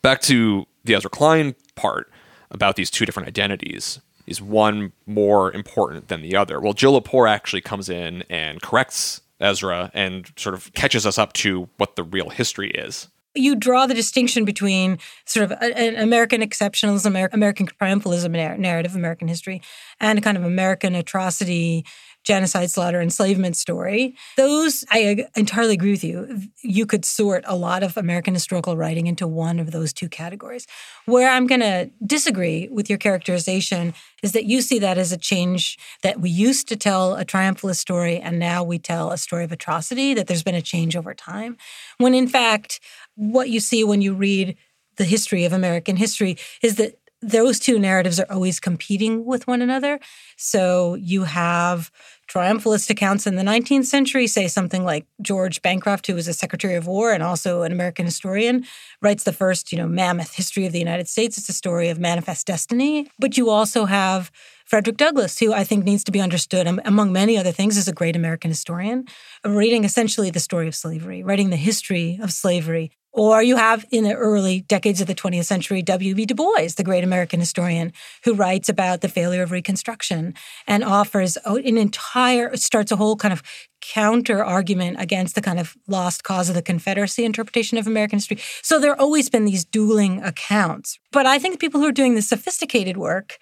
Back 0.00 0.20
to 0.22 0.66
the 0.84 0.94
Ezra 0.94 1.10
Klein 1.10 1.54
part 1.74 2.10
about 2.50 2.76
these 2.76 2.90
two 2.90 3.04
different 3.04 3.28
identities. 3.28 4.00
Is 4.26 4.40
one 4.40 4.92
more 5.06 5.52
important 5.52 6.06
than 6.06 6.22
the 6.22 6.36
other? 6.36 6.60
Well, 6.60 6.72
Jill 6.72 7.00
Lepore 7.00 7.28
actually 7.28 7.62
comes 7.62 7.88
in 7.88 8.22
and 8.30 8.62
corrects 8.62 9.22
Ezra 9.40 9.90
and 9.92 10.30
sort 10.36 10.54
of 10.54 10.72
catches 10.74 11.04
us 11.04 11.18
up 11.18 11.32
to 11.32 11.68
what 11.78 11.96
the 11.96 12.04
real 12.04 12.30
history 12.30 12.70
is. 12.70 13.08
You 13.34 13.54
draw 13.54 13.86
the 13.86 13.94
distinction 13.94 14.44
between 14.44 14.98
sort 15.24 15.50
of 15.50 15.58
an 15.60 15.96
American 15.96 16.40
exceptionalism, 16.40 17.28
American 17.32 17.66
triumphalism 17.66 18.30
nar- 18.30 18.58
narrative, 18.58 18.96
American 18.96 19.28
history, 19.28 19.62
and 20.00 20.18
a 20.18 20.22
kind 20.22 20.36
of 20.36 20.44
American 20.44 20.94
atrocity, 20.94 21.84
genocide, 22.22 22.70
slaughter, 22.70 23.00
enslavement 23.00 23.56
story. 23.56 24.14
Those, 24.36 24.84
I 24.90 25.26
entirely 25.36 25.74
agree 25.74 25.92
with 25.92 26.04
you. 26.04 26.42
You 26.62 26.84
could 26.84 27.04
sort 27.04 27.44
a 27.46 27.56
lot 27.56 27.82
of 27.82 27.96
American 27.96 28.34
historical 28.34 28.76
writing 28.76 29.06
into 29.06 29.26
one 29.26 29.58
of 29.58 29.70
those 29.70 29.92
two 29.92 30.08
categories. 30.08 30.66
Where 31.06 31.30
I'm 31.30 31.46
going 31.46 31.62
to 31.62 31.90
disagree 32.04 32.68
with 32.70 32.90
your 32.90 32.98
characterization 32.98 33.94
is 34.22 34.32
that 34.32 34.44
you 34.44 34.60
see 34.60 34.78
that 34.80 34.98
as 34.98 35.12
a 35.12 35.16
change 35.16 35.78
that 36.02 36.20
we 36.20 36.28
used 36.28 36.68
to 36.68 36.76
tell 36.76 37.14
a 37.16 37.24
triumphalist 37.24 37.78
story 37.78 38.18
and 38.18 38.38
now 38.38 38.62
we 38.62 38.78
tell 38.78 39.10
a 39.10 39.18
story 39.18 39.44
of 39.44 39.52
atrocity, 39.52 40.12
that 40.12 40.26
there's 40.26 40.42
been 40.42 40.54
a 40.54 40.60
change 40.62 40.94
over 40.94 41.14
time. 41.14 41.56
When 41.96 42.14
in 42.14 42.28
fact, 42.28 42.80
what 43.20 43.50
you 43.50 43.60
see 43.60 43.84
when 43.84 44.00
you 44.00 44.14
read 44.14 44.56
the 44.96 45.04
history 45.04 45.44
of 45.44 45.52
American 45.52 45.96
history 45.96 46.38
is 46.62 46.76
that 46.76 46.94
those 47.22 47.58
two 47.58 47.78
narratives 47.78 48.18
are 48.18 48.30
always 48.30 48.58
competing 48.58 49.26
with 49.26 49.46
one 49.46 49.60
another. 49.60 50.00
So 50.38 50.94
you 50.94 51.24
have 51.24 51.90
triumphalist 52.30 52.88
accounts 52.88 53.26
in 53.26 53.36
the 53.36 53.42
19th 53.42 53.84
century 53.84 54.26
say 54.26 54.48
something 54.48 54.84
like 54.84 55.06
George 55.20 55.60
Bancroft, 55.60 56.06
who 56.06 56.14
was 56.14 56.28
a 56.28 56.32
Secretary 56.32 56.76
of 56.76 56.86
War 56.86 57.12
and 57.12 57.22
also 57.22 57.60
an 57.60 57.72
American 57.72 58.06
historian, 58.06 58.64
writes 59.02 59.24
the 59.24 59.34
first, 59.34 59.70
you 59.70 59.76
know, 59.76 59.86
mammoth 59.86 60.34
history 60.34 60.64
of 60.64 60.72
the 60.72 60.78
United 60.78 61.08
States. 61.08 61.36
It's 61.36 61.50
a 61.50 61.52
story 61.52 61.90
of 61.90 61.98
manifest 61.98 62.46
destiny. 62.46 63.10
But 63.18 63.36
you 63.36 63.50
also 63.50 63.84
have 63.84 64.30
Frederick 64.64 64.96
Douglass, 64.96 65.38
who 65.38 65.52
I 65.52 65.64
think 65.64 65.84
needs 65.84 66.04
to 66.04 66.12
be 66.12 66.20
understood, 66.20 66.66
among 66.66 67.12
many 67.12 67.36
other 67.36 67.52
things, 67.52 67.76
is 67.76 67.88
a 67.88 67.92
great 67.92 68.16
American 68.16 68.50
historian, 68.50 69.04
reading 69.44 69.84
essentially 69.84 70.30
the 70.30 70.40
story 70.40 70.68
of 70.68 70.74
slavery, 70.74 71.22
writing 71.22 71.50
the 71.50 71.56
history 71.56 72.18
of 72.22 72.32
slavery. 72.32 72.92
Or 73.12 73.42
you 73.42 73.56
have 73.56 73.84
in 73.90 74.04
the 74.04 74.14
early 74.14 74.60
decades 74.60 75.00
of 75.00 75.06
the 75.06 75.14
20th 75.14 75.44
century, 75.44 75.82
W.B. 75.82 76.26
Du 76.26 76.34
Bois, 76.34 76.68
the 76.76 76.84
great 76.84 77.02
American 77.02 77.40
historian, 77.40 77.92
who 78.24 78.34
writes 78.34 78.68
about 78.68 79.00
the 79.00 79.08
failure 79.08 79.42
of 79.42 79.50
Reconstruction 79.50 80.34
and 80.66 80.84
offers 80.84 81.36
an 81.44 81.76
entire, 81.76 82.56
starts 82.56 82.92
a 82.92 82.96
whole 82.96 83.16
kind 83.16 83.32
of 83.32 83.42
counter 83.80 84.44
argument 84.44 84.96
against 85.00 85.34
the 85.34 85.42
kind 85.42 85.58
of 85.58 85.76
lost 85.88 86.22
cause 86.22 86.48
of 86.48 86.54
the 86.54 86.62
Confederacy 86.62 87.24
interpretation 87.24 87.78
of 87.78 87.86
American 87.86 88.18
history. 88.18 88.38
So 88.62 88.78
there 88.78 88.92
have 88.92 89.00
always 89.00 89.28
been 89.28 89.44
these 89.44 89.64
dueling 89.64 90.22
accounts. 90.22 90.98
But 91.10 91.26
I 91.26 91.38
think 91.38 91.58
people 91.58 91.80
who 91.80 91.86
are 91.86 91.92
doing 91.92 92.14
the 92.14 92.22
sophisticated 92.22 92.96
work 92.96 93.38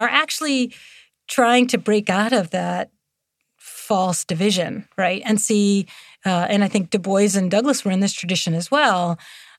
are 0.00 0.08
actually 0.08 0.74
trying 1.28 1.66
to 1.68 1.78
break 1.78 2.10
out 2.10 2.32
of 2.32 2.50
that 2.50 2.90
false 3.92 4.24
division, 4.24 4.88
right? 4.96 5.20
And 5.26 5.38
see, 5.38 5.86
uh, 6.24 6.46
and 6.48 6.64
I 6.64 6.68
think 6.68 6.88
Du 6.88 6.98
Bois 6.98 7.36
and 7.36 7.50
Douglass 7.50 7.84
were 7.84 7.90
in 7.90 8.00
this 8.00 8.14
tradition 8.14 8.54
as 8.54 8.70
well, 8.70 9.18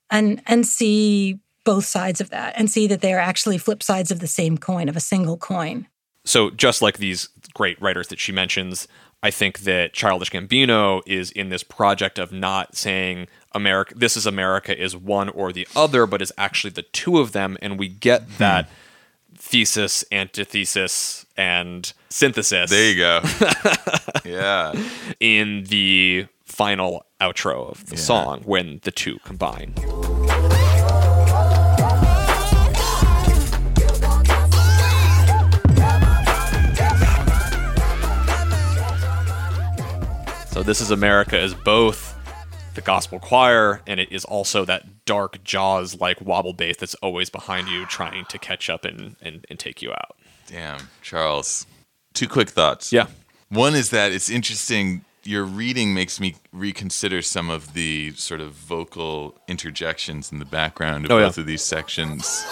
and 0.09 0.41
and 0.47 0.65
see 0.65 1.37
both 1.63 1.85
sides 1.85 2.19
of 2.19 2.31
that, 2.31 2.55
and 2.57 2.67
see 2.67 2.87
that 2.87 3.01
they 3.01 3.13
are 3.13 3.19
actually 3.19 3.59
flip 3.59 3.83
sides 3.83 4.09
of 4.09 4.21
the 4.21 4.27
same 4.27 4.57
coin, 4.57 4.89
of 4.89 4.97
a 4.97 4.99
single 4.99 5.37
coin. 5.37 5.85
So 6.25 6.49
just 6.49 6.81
like 6.81 6.97
these 6.97 7.29
great 7.53 7.79
writers 7.79 8.07
that 8.07 8.19
she 8.19 8.31
mentions, 8.31 8.87
I 9.21 9.29
think 9.29 9.59
that 9.59 9.93
Childish 9.93 10.31
Gambino 10.31 11.03
is 11.05 11.29
in 11.29 11.49
this 11.49 11.61
project 11.61 12.17
of 12.17 12.31
not 12.31 12.75
saying 12.75 13.27
America 13.51 13.93
this 13.95 14.17
is 14.17 14.25
America 14.25 14.75
is 14.75 14.97
one 14.97 15.29
or 15.29 15.53
the 15.53 15.67
other, 15.75 16.07
but 16.07 16.23
is 16.23 16.33
actually 16.39 16.71
the 16.71 16.81
two 16.81 17.19
of 17.19 17.33
them, 17.33 17.55
and 17.61 17.77
we 17.77 17.87
get 17.87 18.39
that 18.39 18.67
thesis, 19.43 20.05
antithesis, 20.11 21.25
and 21.35 21.93
synthesis 22.09 22.71
There 22.71 22.89
you 22.89 22.95
go. 22.95 23.21
yeah. 24.25 24.73
in 25.19 25.65
the 25.65 26.27
final 26.45 27.05
outro 27.19 27.69
of 27.69 27.85
the 27.87 27.97
song 27.97 28.41
when 28.45 28.79
the 28.83 28.91
two 28.91 29.19
combine. 29.25 29.73
So 40.51 40.63
this 40.63 40.79
is 40.79 40.89
America 40.89 41.37
is 41.37 41.53
both 41.53 42.12
the 42.75 42.81
gospel 42.81 43.19
choir 43.19 43.81
and 43.87 43.99
it 43.99 44.11
is 44.11 44.25
also 44.25 44.65
that 44.65 45.05
dark 45.05 45.43
jaws 45.43 45.99
like 45.99 46.19
wobble 46.21 46.53
bass 46.53 46.77
that's 46.77 46.95
always 46.95 47.29
behind 47.29 47.67
you 47.67 47.85
trying 47.85 48.25
to 48.25 48.37
catch 48.39 48.69
up 48.69 48.83
and, 48.85 49.15
and, 49.21 49.45
and 49.49 49.59
take 49.59 49.81
you 49.81 49.91
out. 49.91 50.15
Damn, 50.47 50.89
Charles. 51.01 51.65
Two 52.13 52.27
quick 52.27 52.49
thoughts. 52.49 52.91
Yeah. 52.91 53.07
One 53.49 53.75
is 53.75 53.89
that 53.91 54.11
it's 54.11 54.29
interesting. 54.29 55.05
Your 55.23 55.45
reading 55.45 55.93
makes 55.93 56.19
me 56.19 56.35
reconsider 56.51 57.21
some 57.21 57.49
of 57.49 57.73
the 57.73 58.11
sort 58.13 58.41
of 58.41 58.51
vocal 58.53 59.39
interjections 59.47 60.31
in 60.31 60.39
the 60.39 60.45
background 60.45 61.05
of 61.05 61.11
Oh, 61.11 61.17
yeah. 61.17 61.25
both 61.27 61.37
of 61.37 61.45
these 61.45 61.63
sections. 61.63 62.43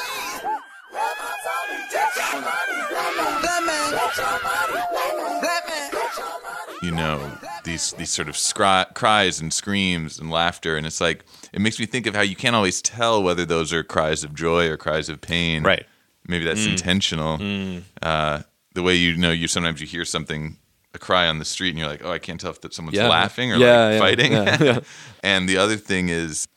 You 6.82 6.90
know, 6.92 7.32
these 7.64 7.94
these 7.94 8.10
sort 8.10 8.28
of 8.30 8.36
scri- 8.36 8.94
cries 8.94 9.40
and 9.40 9.54
screams 9.54 10.20
and 10.20 10.30
laughter, 10.32 10.78
and 10.78 10.86
it's 10.88 11.02
like 11.02 11.24
it 11.54 11.62
makes 11.62 11.80
me 11.80 11.86
think 11.86 12.06
of 12.08 12.16
how 12.16 12.22
you 12.22 12.36
can't 12.36 12.56
always 12.56 12.82
tell 12.82 13.22
whether 13.22 13.46
those 13.46 13.72
are 13.74 13.84
cries 13.84 14.24
of 14.24 14.34
joy 14.34 14.68
or 14.68 14.78
cries 14.78 15.10
of 15.10 15.22
pain. 15.22 15.64
Right. 15.64 15.86
Maybe 16.28 16.46
that's 16.46 16.66
intentional. 16.66 17.82
Uh, 18.02 18.42
the 18.74 18.82
way 18.84 18.96
you 18.96 19.18
know 19.18 19.32
you 19.32 19.48
sometimes 19.48 19.82
you 19.82 19.88
hear 19.88 20.06
something 20.06 20.58
a 20.94 21.00
cry 21.00 21.28
on 21.28 21.40
the 21.40 21.46
street 21.46 21.70
and 21.70 21.80
you're 21.80 21.88
like, 21.88 22.04
oh, 22.04 22.12
I 22.12 22.20
can't 22.20 22.40
tell 22.40 22.52
if 22.52 22.62
that 22.62 22.74
someone's 22.74 22.98
Yeah. 22.98 23.08
laughing 23.08 23.52
or 23.54 23.56
Yeah, 23.58 23.86
like 23.86 23.94
yeah, 23.94 24.00
fighting. 24.00 24.32
yeah. 24.68 24.80
and 25.24 25.48
the 25.48 25.58
other 25.58 25.78
thing 25.78 26.10
is, 26.10 26.48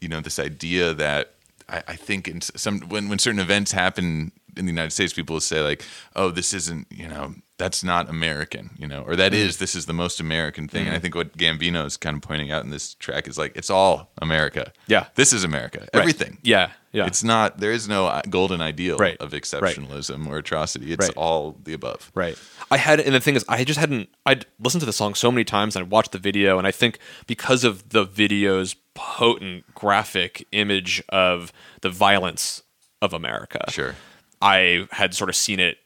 you 0.00 0.08
know, 0.08 0.20
this 0.20 0.38
idea 0.38 0.94
that 0.94 1.34
I, 1.68 1.82
I 1.88 1.96
think 1.96 2.28
in 2.28 2.40
some 2.40 2.80
when 2.82 3.08
when 3.08 3.18
certain 3.18 3.40
events 3.40 3.72
happen 3.72 4.32
in 4.56 4.64
the 4.66 4.72
United 4.72 4.90
States, 4.92 5.12
people 5.12 5.34
will 5.34 5.40
say 5.40 5.60
like, 5.62 5.84
"Oh, 6.16 6.30
this 6.30 6.54
isn't," 6.54 6.86
you 6.90 7.08
know, 7.08 7.34
that's 7.58 7.82
not 7.82 8.08
American, 8.08 8.70
you 8.78 8.86
know, 8.86 9.02
or 9.02 9.16
that 9.16 9.32
Mm. 9.32 9.58
this 9.58 9.74
is 9.74 9.86
the 9.86 9.92
most 9.92 10.20
American 10.20 10.68
thing. 10.68 10.86
And 10.86 10.94
I 10.94 11.00
think 11.00 11.14
what 11.16 11.36
Gambino 11.36 11.84
is 11.84 11.96
kind 11.96 12.16
of 12.16 12.22
pointing 12.22 12.50
out 12.52 12.64
in 12.64 12.70
this 12.70 12.94
track 12.94 13.26
is 13.28 13.36
like, 13.36 13.52
it's 13.56 13.68
all 13.68 14.10
America. 14.22 14.72
Yeah. 14.86 15.06
this 15.16 15.32
is 15.32 15.42
America. 15.44 15.80
Right. 15.80 15.90
Everything. 15.92 16.38
Yeah, 16.42 16.70
yeah. 16.92 17.06
It's 17.06 17.24
not. 17.24 17.58
There 17.58 17.72
is 17.72 17.88
no 17.88 18.06
uh, 18.06 18.22
golden 18.30 18.60
ideal 18.60 18.96
Right. 18.96 19.16
of 19.18 19.32
exceptionalism 19.32 20.26
or 20.28 20.38
atrocity. 20.38 20.92
It's 20.92 21.06
Right. 21.08 21.16
all 21.16 21.56
the 21.64 21.72
above. 21.72 22.10
Right. 22.14 22.38
I 22.70 22.76
had, 22.76 23.00
and 23.00 23.14
the 23.14 23.20
thing 23.20 23.34
is, 23.34 23.44
I 23.48 23.64
just 23.64 23.80
hadn't. 23.80 24.08
I'd 24.24 24.46
listened 24.60 24.80
to 24.82 24.86
the 24.86 24.92
song 24.92 25.14
so 25.14 25.30
many 25.32 25.44
times, 25.44 25.74
and 25.74 25.84
I 25.84 25.88
watched 25.88 26.12
the 26.12 26.18
video, 26.18 26.58
and 26.58 26.66
I 26.66 26.70
think 26.70 26.98
because 27.26 27.64
of 27.64 27.88
the 27.88 28.04
video's 28.04 28.76
potent 28.94 29.64
graphic 29.74 30.46
image 30.52 31.02
of 31.08 31.52
the 31.82 31.90
violence 31.90 32.62
of 33.02 33.12
America, 33.12 33.64
Sure. 33.70 33.94
I 34.40 34.86
had 34.92 35.14
sort 35.14 35.30
of 35.30 35.36
seen 35.36 35.58
it 35.60 35.78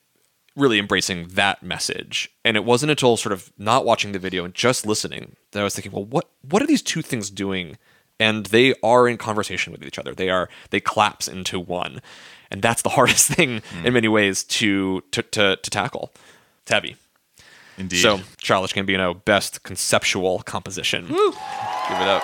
really 0.57 0.79
embracing 0.79 1.29
that 1.29 1.63
message. 1.63 2.31
And 2.45 2.57
it 2.57 2.65
wasn't 2.65 2.91
until 2.91 3.17
sort 3.17 3.33
of 3.33 3.53
not 3.59 3.85
watching 3.85 4.13
the 4.13 4.19
video 4.19 4.45
and 4.45 4.55
just 4.55 4.87
listening 4.87 5.37
that 5.53 5.61
I 5.61 5.65
was 5.65 5.75
thinking, 5.75 5.93
well, 5.93 6.05
what 6.05 6.29
what 6.49 6.63
are 6.63 6.67
these 6.67 6.83
two 6.83 7.03
things 7.03 7.31
doing? 7.31 7.79
And 8.21 8.47
they 8.47 8.75
are 8.83 9.09
in 9.09 9.17
conversation 9.17 9.73
with 9.73 9.83
each 9.83 9.99
other. 9.99 10.15
They 10.15 10.31
are 10.31 10.49
they 10.71 10.81
collapse 10.81 11.29
into 11.29 11.59
one. 11.59 12.01
And 12.51 12.63
that's 12.63 12.83
the 12.83 12.89
hardest 12.99 13.29
thing 13.29 13.61
hmm. 13.61 13.87
in 13.87 13.95
many 13.95 14.09
ways 14.09 14.45
to 14.45 15.03
to 15.13 15.23
to, 15.23 15.57
to 15.57 15.71
tackle. 15.71 16.13
It's 16.63 16.71
heavy. 16.71 16.97
Indeed. 17.79 18.03
So 18.03 18.21
Childish 18.39 18.75
Gambino, 18.75 19.25
best 19.25 19.63
conceptual 19.63 20.41
composition. 20.41 21.07
give 21.07 21.17
it 21.17 22.09
up. 22.09 22.23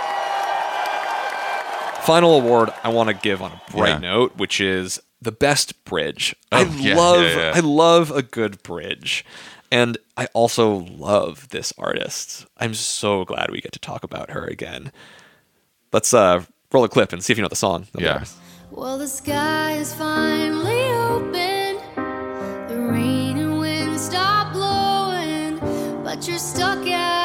Final 2.05 2.37
award 2.37 2.71
I 2.85 2.89
want 2.89 3.09
to 3.09 3.15
give 3.15 3.43
on 3.43 3.53
a 3.53 3.61
bright 3.71 3.89
Yeah. 3.89 3.99
note, 3.99 4.37
which 4.37 4.61
is 4.61 5.01
the 5.21 5.33
best 5.33 5.85
bridge. 5.85 6.35
I 6.53 6.63
Oh, 6.63 6.77
yeah, 6.79 6.97
love 6.97 7.23
yeah, 7.23 7.37
yeah. 7.37 7.53
I 7.55 7.61
love 7.61 8.11
a 8.11 8.23
good 8.23 8.63
bridge. 8.63 9.25
And 9.71 9.99
I 10.17 10.27
also 10.33 10.77
love 10.77 11.49
this 11.51 11.73
artist. 11.77 12.47
I'm 12.57 12.73
so 12.75 13.25
glad 13.25 13.51
we 13.51 13.61
get 13.61 13.73
to 13.73 13.79
talk 13.79 14.03
about 14.03 14.31
her 14.31 14.45
again. 14.45 14.93
Let's 15.93 16.15
uh 16.15 16.45
roll 16.73 16.85
a 16.85 16.89
clip 16.89 17.13
and 17.13 17.23
see 17.23 17.33
if 17.33 17.39
you 17.39 17.43
know 17.43 17.49
the 17.49 17.57
song. 17.57 17.87
Yeah. 17.97 18.25
Well, 18.71 18.99
the 18.99 19.09
sky 19.09 19.73
is 19.77 19.93
finally 19.95 20.85
open. 20.85 21.77
The 22.69 22.81
rain 22.91 23.39
and 23.39 23.59
wind 23.59 23.99
stop 23.99 24.53
blowing, 24.53 25.59
but 26.05 26.29
you're 26.29 26.39
stuck 26.39 26.87
out 26.87 27.18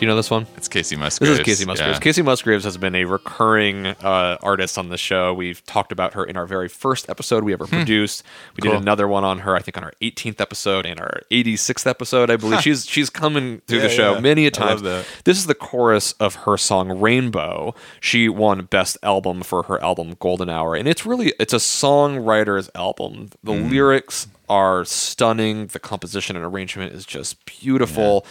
Do 0.00 0.06
you 0.06 0.08
know 0.08 0.16
this 0.16 0.30
one? 0.30 0.46
It's 0.56 0.66
Kacey 0.66 0.96
Musgraves. 0.96 1.36
This 1.36 1.46
is 1.46 1.60
Kacey 1.60 1.66
Musgraves. 1.66 1.98
Yeah. 2.02 2.10
Kacey 2.12 2.24
Musgraves 2.24 2.64
has 2.64 2.78
been 2.78 2.94
a 2.94 3.04
recurring 3.04 3.84
uh, 3.86 4.38
artist 4.42 4.78
on 4.78 4.88
the 4.88 4.96
show. 4.96 5.34
We've 5.34 5.62
talked 5.66 5.92
about 5.92 6.14
her 6.14 6.24
in 6.24 6.38
our 6.38 6.46
very 6.46 6.68
first 6.70 7.10
episode 7.10 7.44
we 7.44 7.52
ever 7.52 7.66
produced. 7.66 8.22
We 8.56 8.62
Hmm. 8.62 8.62
Cool. 8.62 8.72
did 8.78 8.80
another 8.82 9.06
one 9.06 9.24
on 9.24 9.40
her, 9.40 9.54
I 9.54 9.60
think, 9.60 9.76
on 9.76 9.84
our 9.84 9.92
18th 10.00 10.40
episode 10.40 10.86
and 10.86 10.98
our 10.98 11.20
86th 11.30 11.86
episode. 11.86 12.30
I 12.30 12.36
believe 12.36 12.62
she's 12.62 12.86
she's 12.86 13.10
coming 13.10 13.60
through 13.66 13.80
the 13.82 13.90
show 13.90 14.14
yeah. 14.14 14.20
many 14.20 14.46
a 14.46 14.50
time. 14.50 14.82
This 14.82 15.36
is 15.36 15.44
the 15.44 15.54
chorus 15.54 16.12
of 16.12 16.34
her 16.46 16.56
song 16.56 16.98
Rainbow. 16.98 17.74
She 18.00 18.30
won 18.30 18.62
Best 18.64 18.96
Album 19.02 19.42
for 19.42 19.64
her 19.64 19.78
album 19.82 20.16
Golden 20.18 20.48
Hour, 20.48 20.76
and 20.76 20.88
it's 20.88 21.04
really 21.04 21.34
it's 21.38 21.52
a 21.52 21.56
songwriter's 21.58 22.70
album. 22.74 23.28
The 23.44 23.52
Mm. 23.52 23.70
lyrics 23.70 24.28
are 24.48 24.82
stunning. 24.86 25.66
The 25.66 25.78
composition 25.78 26.36
and 26.36 26.44
arrangement 26.46 26.94
is 26.94 27.04
just 27.04 27.44
beautiful. 27.44 28.24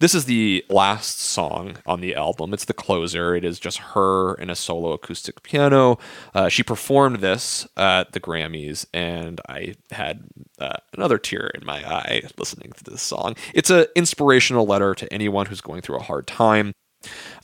This 0.00 0.14
is 0.14 0.24
the 0.24 0.64
last 0.68 1.20
song 1.20 1.76
on 1.86 2.00
the 2.00 2.14
album. 2.14 2.52
It's 2.52 2.64
the 2.64 2.74
closer. 2.74 3.34
It 3.34 3.44
is 3.44 3.58
just 3.58 3.78
her 3.78 4.34
and 4.34 4.50
a 4.50 4.54
solo 4.54 4.92
acoustic 4.92 5.42
piano. 5.42 5.98
Uh, 6.34 6.48
she 6.48 6.62
performed 6.62 7.20
this 7.20 7.66
at 7.76 8.12
the 8.12 8.20
Grammys, 8.20 8.86
and 8.92 9.40
I 9.48 9.74
had 9.90 10.24
uh, 10.58 10.76
another 10.96 11.18
tear 11.18 11.50
in 11.54 11.64
my 11.64 11.84
eye 11.84 12.22
listening 12.38 12.72
to 12.72 12.84
this 12.84 13.02
song. 13.02 13.36
It's 13.54 13.70
an 13.70 13.86
inspirational 13.94 14.66
letter 14.66 14.94
to 14.94 15.12
anyone 15.12 15.46
who's 15.46 15.60
going 15.60 15.82
through 15.82 15.96
a 15.98 16.02
hard 16.02 16.26
time, 16.26 16.72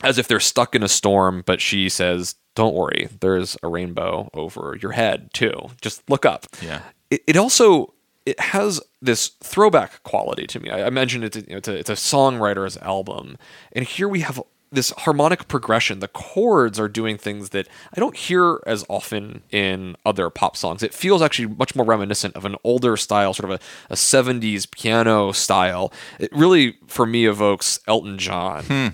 as 0.02 0.18
if 0.18 0.28
they're 0.28 0.40
stuck 0.40 0.74
in 0.74 0.82
a 0.82 0.88
storm. 0.88 1.42
But 1.46 1.60
she 1.60 1.88
says, 1.88 2.34
"Don't 2.54 2.74
worry, 2.74 3.08
there's 3.20 3.56
a 3.62 3.68
rainbow 3.68 4.30
over 4.34 4.76
your 4.80 4.92
head 4.92 5.32
too. 5.32 5.70
Just 5.80 6.08
look 6.10 6.26
up." 6.26 6.46
Yeah. 6.62 6.82
It, 7.10 7.22
it 7.26 7.36
also 7.36 7.94
it 8.30 8.38
has 8.38 8.80
this 9.02 9.28
throwback 9.42 10.04
quality 10.04 10.46
to 10.46 10.60
me. 10.60 10.70
I, 10.70 10.86
I 10.86 10.90
mentioned 10.90 11.24
it's 11.24 11.36
a, 11.36 11.40
you 11.40 11.50
know, 11.50 11.56
it's 11.56 11.68
a 11.68 11.76
it's 11.76 11.90
a 11.90 11.94
songwriter's 11.94 12.76
album, 12.78 13.36
and 13.72 13.84
here 13.84 14.08
we 14.08 14.20
have 14.20 14.40
this 14.70 14.90
harmonic 14.98 15.48
progression. 15.48 15.98
The 15.98 16.06
chords 16.06 16.78
are 16.78 16.88
doing 16.88 17.18
things 17.18 17.50
that 17.50 17.66
I 17.92 17.98
don't 17.98 18.16
hear 18.16 18.60
as 18.66 18.84
often 18.88 19.42
in 19.50 19.96
other 20.06 20.30
pop 20.30 20.56
songs. 20.56 20.84
It 20.84 20.94
feels 20.94 21.22
actually 21.22 21.48
much 21.48 21.74
more 21.74 21.84
reminiscent 21.84 22.36
of 22.36 22.44
an 22.44 22.54
older 22.62 22.96
style, 22.96 23.34
sort 23.34 23.50
of 23.50 23.60
a, 23.60 23.92
a 23.92 23.96
70s 23.96 24.70
piano 24.70 25.32
style. 25.32 25.92
It 26.20 26.30
really, 26.32 26.76
for 26.86 27.04
me, 27.04 27.26
evokes 27.26 27.80
Elton 27.88 28.16
John. 28.16 28.64
Hmm. 28.64 28.88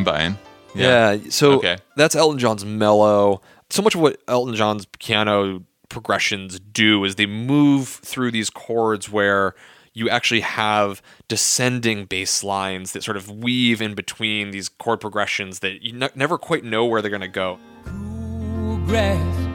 I'm 0.00 0.04
buying. 0.04 0.38
Yeah. 0.74 1.18
So 1.30 1.52
Okay. 1.58 1.76
that's 1.96 2.14
Elton 2.14 2.38
John's 2.38 2.64
mellow. 2.64 3.40
So 3.70 3.82
much 3.82 3.94
of 3.94 4.00
what 4.00 4.20
Elton 4.28 4.54
John's 4.54 4.86
piano 4.98 5.62
progressions 5.88 6.58
do 6.60 7.04
is 7.04 7.16
they 7.16 7.26
move 7.26 7.88
through 7.88 8.30
these 8.30 8.48
chords 8.50 9.10
where 9.10 9.54
you 9.92 10.08
actually 10.08 10.40
have 10.40 11.02
descending 11.28 12.04
bass 12.04 12.44
lines 12.44 12.92
that 12.92 13.02
sort 13.02 13.16
of 13.16 13.28
weave 13.28 13.82
in 13.82 13.94
between 13.94 14.52
these 14.52 14.68
chord 14.68 15.00
progressions 15.00 15.58
that 15.58 15.82
you 15.82 15.92
ne- 15.92 16.08
never 16.14 16.38
quite 16.38 16.62
know 16.64 16.84
where 16.84 17.02
they're 17.02 17.10
going 17.10 17.20
to 17.20 17.28
go. 17.28 17.58
Cool 17.84 19.49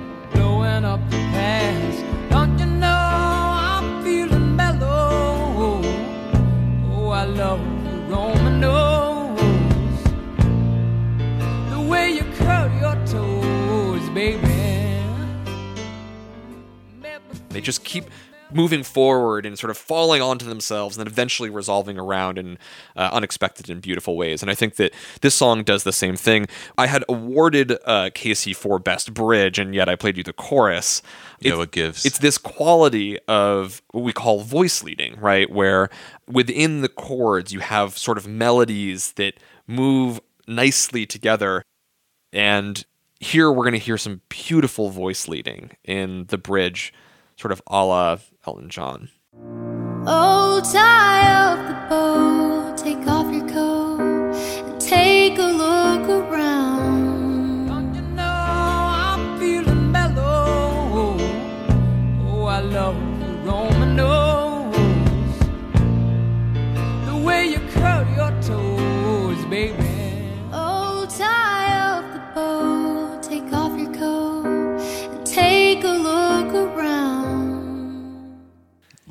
just 17.66 17.84
keep 17.84 18.06
moving 18.54 18.84
forward 18.84 19.44
and 19.44 19.58
sort 19.58 19.72
of 19.72 19.78
falling 19.78 20.22
onto 20.22 20.46
themselves 20.46 20.96
and 20.96 21.06
then 21.06 21.12
eventually 21.12 21.50
resolving 21.50 21.98
around 21.98 22.38
in 22.38 22.60
uh, 22.96 23.10
unexpected 23.12 23.72
and 23.72 23.82
beautiful 23.82 24.16
ways. 24.16 24.44
And 24.44 24.52
I 24.52 24.56
think 24.56 24.76
that 24.76 24.94
this 25.22 25.34
song 25.34 25.64
does 25.64 25.84
the 25.84 25.92
same 25.92 26.16
thing. 26.16 26.46
I 26.78 26.86
had 26.86 27.04
awarded 27.10 27.72
uh, 27.72 28.12
Kacey 28.14 28.56
for 28.56 28.78
Best 28.78 29.16
Bridge, 29.16 29.58
and 29.58 29.74
yet 29.74 29.90
I 29.90 29.96
played 29.96 30.16
you 30.16 30.24
the 30.24 30.32
chorus. 30.32 31.02
Yeah, 31.40 31.48
It's- 31.48 31.58
what 31.58 31.72
gives? 31.72 32.06
It's 32.06 32.20
this 32.20 32.38
quality 32.38 33.18
of 33.28 33.82
what 33.92 34.04
we 34.04 34.14
call 34.14 34.42
voice 34.42 34.84
leading, 34.84 35.20
right? 35.20 35.50
Where 35.50 35.90
within 36.28 36.82
the 36.82 36.90
chords, 36.90 37.52
you 37.52 37.62
have 37.62 37.98
sort 37.98 38.20
of 38.20 38.28
melodies 38.28 39.14
that 39.14 39.40
move 39.66 40.22
nicely 40.48 41.08
together. 41.08 41.64
And 42.32 42.86
here 43.20 43.52
we're 43.52 43.64
going 43.64 43.74
to 43.74 43.80
hear 43.80 43.98
some 43.98 44.22
beautiful 44.30 44.92
voice 44.92 45.28
leading 45.28 45.72
in 45.84 46.26
the 46.28 46.38
bridge, 46.38 46.94
sort 47.38 47.52
of 47.52 47.62
a 47.68 47.86
la 47.86 48.18
Elton 48.46 48.70
John. 48.70 49.10
Oh, 50.08 50.62
tie 50.72 51.28
up 51.32 51.68
the 51.68 51.90
bow, 51.90 52.74
take 52.78 53.08
off 53.08 53.25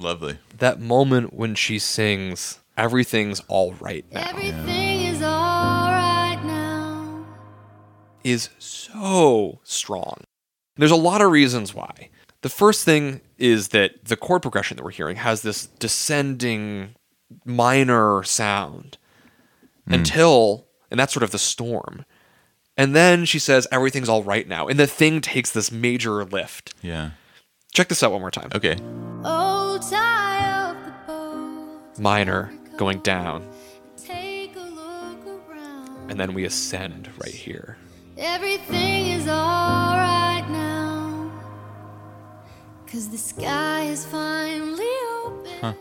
Lovely. 0.05 0.39
That 0.59 0.81
moment 0.81 1.33
when 1.33 1.55
she 1.55 1.79
sings, 1.79 2.61
Everything's 2.77 3.41
all 3.49 3.73
right 3.75 4.05
now 4.13 4.29
Everything 4.29 5.03
is 5.03 5.23
alright 5.23 6.45
now. 6.45 7.25
is 8.23 8.51
so 8.59 9.61
strong. 9.65 10.25
There's 10.77 10.91
a 10.91 10.97
lot 10.97 11.23
of 11.23 11.31
reasons 11.31 11.75
why. 11.75 12.11
The 12.43 12.51
first 12.51 12.85
thing 12.85 13.23
is 13.39 13.69
that 13.69 14.05
the 14.05 14.17
chord 14.17 14.43
progression 14.43 14.77
that 14.77 14.83
we're 14.83 14.91
hearing 14.91 15.17
has 15.17 15.41
this 15.41 15.67
descending 15.67 16.97
minor 17.47 18.23
sound 18.25 18.99
hmm. 19.87 19.95
until, 19.95 20.67
and 20.91 21.01
that's 21.01 21.15
sort 21.15 21.23
of 21.23 21.31
the 21.31 21.39
storm. 21.39 22.05
And 22.77 22.95
then 22.95 23.25
she 23.25 23.39
says, 23.39 23.67
everything's 23.73 24.11
all 24.11 24.23
right 24.23 24.47
now. 24.47 24.67
And 24.67 24.79
the 24.79 24.87
thing 24.87 25.23
takes 25.23 25.51
this 25.51 25.73
major 25.73 26.25
lift. 26.27 26.75
Yeah. 26.83 27.13
Check 27.75 27.89
this 27.89 28.03
out 28.03 28.13
one 28.13 28.21
more 28.21 28.31
time. 28.31 28.51
Okay. 28.55 28.77
Tie 29.91 30.47
up 30.47 30.77
the 30.87 30.93
boat. 31.13 31.99
Minor 31.99 32.53
going 32.77 33.01
down, 33.01 33.47
Take 33.97 34.57
a 34.57 34.61
look 34.61 35.27
around. 35.51 36.11
and 36.11 36.19
then 36.19 36.33
we 36.35 36.45
ascend 36.45 37.09
right 37.19 37.35
here. 37.35 37.77
Everything 38.17 39.09
is 39.09 39.27
alright 39.29 40.49
now. 40.49 41.31
Cause 42.87 43.11
the 43.11 43.19
sky 43.19 43.85
is 43.87 44.07
finally 44.07 44.87
open. 45.25 45.77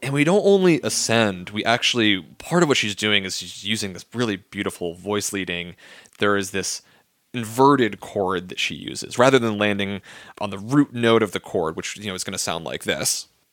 And 0.00 0.12
we 0.14 0.24
don't 0.24 0.42
only 0.44 0.80
ascend, 0.82 1.50
we 1.50 1.64
actually, 1.64 2.22
part 2.38 2.62
of 2.64 2.68
what 2.68 2.76
she's 2.76 2.96
doing 2.96 3.24
is 3.24 3.36
she's 3.36 3.64
using 3.64 3.92
this 3.92 4.04
really 4.14 4.36
beautiful 4.36 4.94
voice 4.94 5.32
leading. 5.32 5.76
There 6.18 6.36
is 6.36 6.50
this 6.52 6.82
inverted 7.34 8.00
chord 8.00 8.48
that 8.48 8.58
she 8.58 8.74
uses 8.74 9.18
rather 9.18 9.38
than 9.38 9.58
landing 9.58 10.02
on 10.40 10.50
the 10.50 10.58
root 10.58 10.92
note 10.92 11.22
of 11.22 11.32
the 11.32 11.40
chord, 11.40 11.76
which, 11.76 11.96
you 11.96 12.06
know, 12.06 12.14
is 12.14 12.24
going 12.24 12.32
to 12.32 12.38
sound 12.38 12.64
like 12.64 12.84
this. 12.84 13.28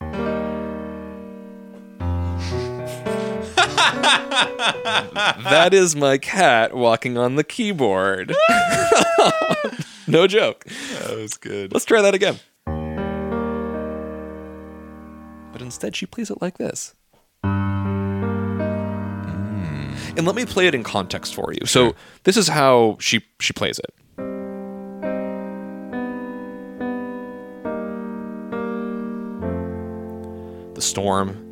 that 5.44 5.70
is 5.72 5.96
my 5.96 6.18
cat 6.18 6.74
walking 6.74 7.16
on 7.16 7.36
the 7.36 7.44
keyboard. 7.44 8.34
no 10.06 10.26
joke. 10.26 10.64
That 10.64 11.16
was 11.16 11.36
good. 11.36 11.72
Let's 11.72 11.84
try 11.84 12.02
that 12.02 12.14
again. 12.14 12.38
But 15.52 15.62
instead, 15.62 15.96
she 15.96 16.06
plays 16.06 16.30
it 16.30 16.40
like 16.40 16.58
this. 16.58 16.94
And 20.16 20.26
let 20.26 20.34
me 20.34 20.44
play 20.44 20.66
it 20.66 20.74
in 20.74 20.82
context 20.82 21.34
for 21.34 21.52
you. 21.52 21.66
So 21.66 21.94
this 22.24 22.36
is 22.36 22.48
how 22.48 22.96
she 23.00 23.24
she 23.38 23.52
plays 23.52 23.78
it. 23.78 23.94
The 30.74 30.82
storm. 30.82 31.46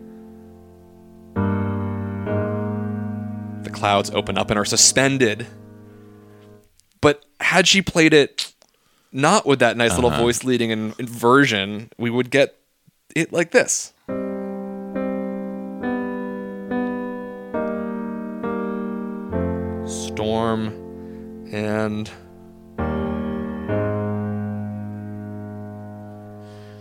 The 3.62 3.70
clouds 3.70 4.11
open 4.11 4.38
up 4.38 4.50
and 4.50 4.59
are 4.59 4.64
suspended. 4.64 5.46
But 7.00 7.24
had 7.40 7.68
she 7.68 7.82
played 7.82 8.12
it 8.12 8.52
not 9.12 9.46
with 9.46 9.61
that 9.61 9.76
nice 9.76 9.94
little 9.94 10.11
uh-huh. 10.11 10.22
voice 10.22 10.44
leading 10.44 10.70
in, 10.70 10.94
inversion, 10.98 11.90
we 11.98 12.11
would 12.11 12.30
get 12.30 12.56
it 13.14 13.32
like 13.32 13.52
this. 13.52 13.92
And 20.57 22.11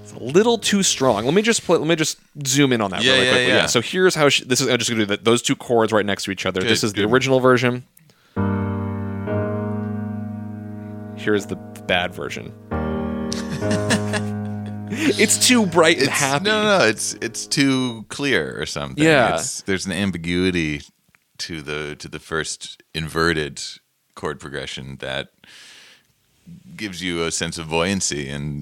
it's 0.01 0.13
a 0.13 0.19
little 0.19 0.57
too 0.57 0.83
strong. 0.83 1.25
Let 1.25 1.33
me 1.33 1.41
just 1.41 1.63
play, 1.63 1.77
let 1.77 1.87
me 1.87 1.95
just 1.95 2.17
zoom 2.45 2.73
in 2.73 2.81
on 2.81 2.91
that 2.91 3.03
Yeah, 3.03 3.13
really 3.13 3.25
yeah, 3.25 3.31
quickly. 3.31 3.47
yeah. 3.53 3.65
So 3.67 3.81
here's 3.81 4.15
how 4.15 4.29
she, 4.29 4.43
this 4.45 4.61
is. 4.61 4.67
I'm 4.67 4.77
just 4.77 4.89
gonna 4.89 5.01
do 5.03 5.05
that. 5.07 5.23
Those 5.25 5.41
two 5.41 5.55
chords 5.55 5.91
right 5.93 6.05
next 6.05 6.23
to 6.25 6.31
each 6.31 6.45
other. 6.45 6.61
Good, 6.61 6.69
this 6.69 6.83
is 6.83 6.93
the 6.93 7.03
original 7.03 7.39
version. 7.39 7.83
Here's 11.17 11.47
the 11.47 11.55
bad 11.87 12.13
version. 12.13 12.53
it's 15.19 15.47
too 15.47 15.65
bright 15.65 15.97
and 15.97 16.07
It's, 16.07 16.17
happy. 16.17 16.45
No, 16.45 16.63
no, 16.63 16.77
no, 16.79 16.85
it's 16.85 17.13
it's 17.15 17.45
too 17.47 18.05
clear 18.09 18.59
or 18.61 18.65
something. 18.65 19.03
Yeah. 19.03 19.35
It's, 19.35 19.61
there's 19.61 19.85
an 19.85 19.91
ambiguity 19.91 20.81
to 21.39 21.61
the 21.61 21.95
to 21.97 22.07
the 22.07 22.19
first 22.19 22.83
inverted 22.93 23.61
chord 24.15 24.39
progression 24.39 24.97
that 24.97 25.29
gives 26.77 27.03
you 27.03 27.23
a 27.25 27.31
sense 27.31 27.57
of 27.57 27.69
buoyancy 27.69 28.29
and 28.29 28.59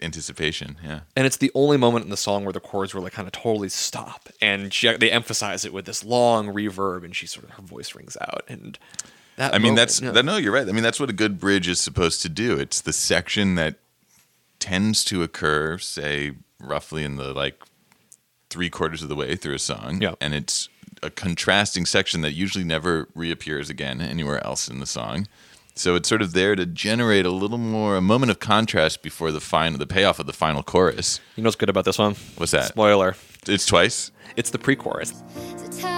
anticipation. 0.00 0.78
Yeah. 0.82 1.00
and 1.14 1.26
it's 1.26 1.36
the 1.36 1.50
only 1.54 1.76
moment 1.76 2.04
in 2.04 2.10
the 2.10 2.16
song 2.16 2.44
where 2.44 2.52
the 2.52 2.60
chords 2.60 2.94
really 2.94 3.10
kind 3.10 3.28
of 3.28 3.32
totally 3.32 3.68
stop, 3.68 4.28
and 4.40 4.72
she, 4.72 4.96
they 4.96 5.10
emphasize 5.10 5.64
it 5.64 5.72
with 5.72 5.84
this 5.84 6.02
long 6.04 6.48
reverb, 6.48 7.04
and 7.04 7.14
she 7.14 7.26
sort 7.26 7.44
of 7.44 7.50
her 7.50 7.62
voice 7.62 7.94
rings 7.94 8.16
out, 8.20 8.44
and 8.48 8.78
that. 9.36 9.52
I 9.54 9.58
mean, 9.58 9.74
moment, 9.74 9.76
that's 9.76 10.00
yeah. 10.00 10.10
that, 10.12 10.24
no, 10.24 10.36
you're 10.38 10.52
right. 10.52 10.68
I 10.68 10.72
mean, 10.72 10.82
that's 10.82 10.98
what 10.98 11.10
a 11.10 11.14
good 11.14 11.38
bridge 11.38 11.68
is 11.68 11.80
supposed 11.80 12.22
to 12.22 12.28
do. 12.28 12.58
It's 12.58 12.80
the 12.80 12.92
section 12.94 13.56
that 13.56 13.76
tends 14.58 15.04
to 15.04 15.22
occur, 15.22 15.78
say, 15.78 16.32
roughly 16.58 17.04
in 17.04 17.16
the 17.16 17.32
like 17.34 17.62
three 18.50 18.70
quarters 18.70 19.02
of 19.02 19.08
the 19.10 19.14
way 19.16 19.36
through 19.36 19.54
a 19.54 19.58
song, 19.58 20.00
Yeah. 20.00 20.14
and 20.20 20.32
it's 20.34 20.68
a 21.02 21.10
contrasting 21.10 21.86
section 21.86 22.20
that 22.22 22.32
usually 22.32 22.64
never 22.64 23.08
reappears 23.14 23.70
again 23.70 24.00
anywhere 24.00 24.44
else 24.44 24.68
in 24.68 24.80
the 24.80 24.86
song. 24.86 25.26
So 25.74 25.94
it's 25.94 26.08
sort 26.08 26.22
of 26.22 26.32
there 26.32 26.56
to 26.56 26.66
generate 26.66 27.24
a 27.24 27.30
little 27.30 27.58
more 27.58 27.96
a 27.96 28.00
moment 28.00 28.30
of 28.30 28.40
contrast 28.40 29.00
before 29.00 29.30
the 29.30 29.40
final 29.40 29.78
the 29.78 29.86
payoff 29.86 30.18
of 30.18 30.26
the 30.26 30.32
final 30.32 30.64
chorus. 30.64 31.20
You 31.36 31.42
know 31.44 31.48
what's 31.48 31.56
good 31.56 31.68
about 31.68 31.84
this 31.84 31.98
one? 31.98 32.16
What's 32.36 32.50
that? 32.52 32.64
Spoiler. 32.64 33.14
It's 33.46 33.64
twice. 33.64 34.10
It's 34.36 34.50
the 34.50 34.58
pre-chorus. 34.58 35.14
So 35.70 35.88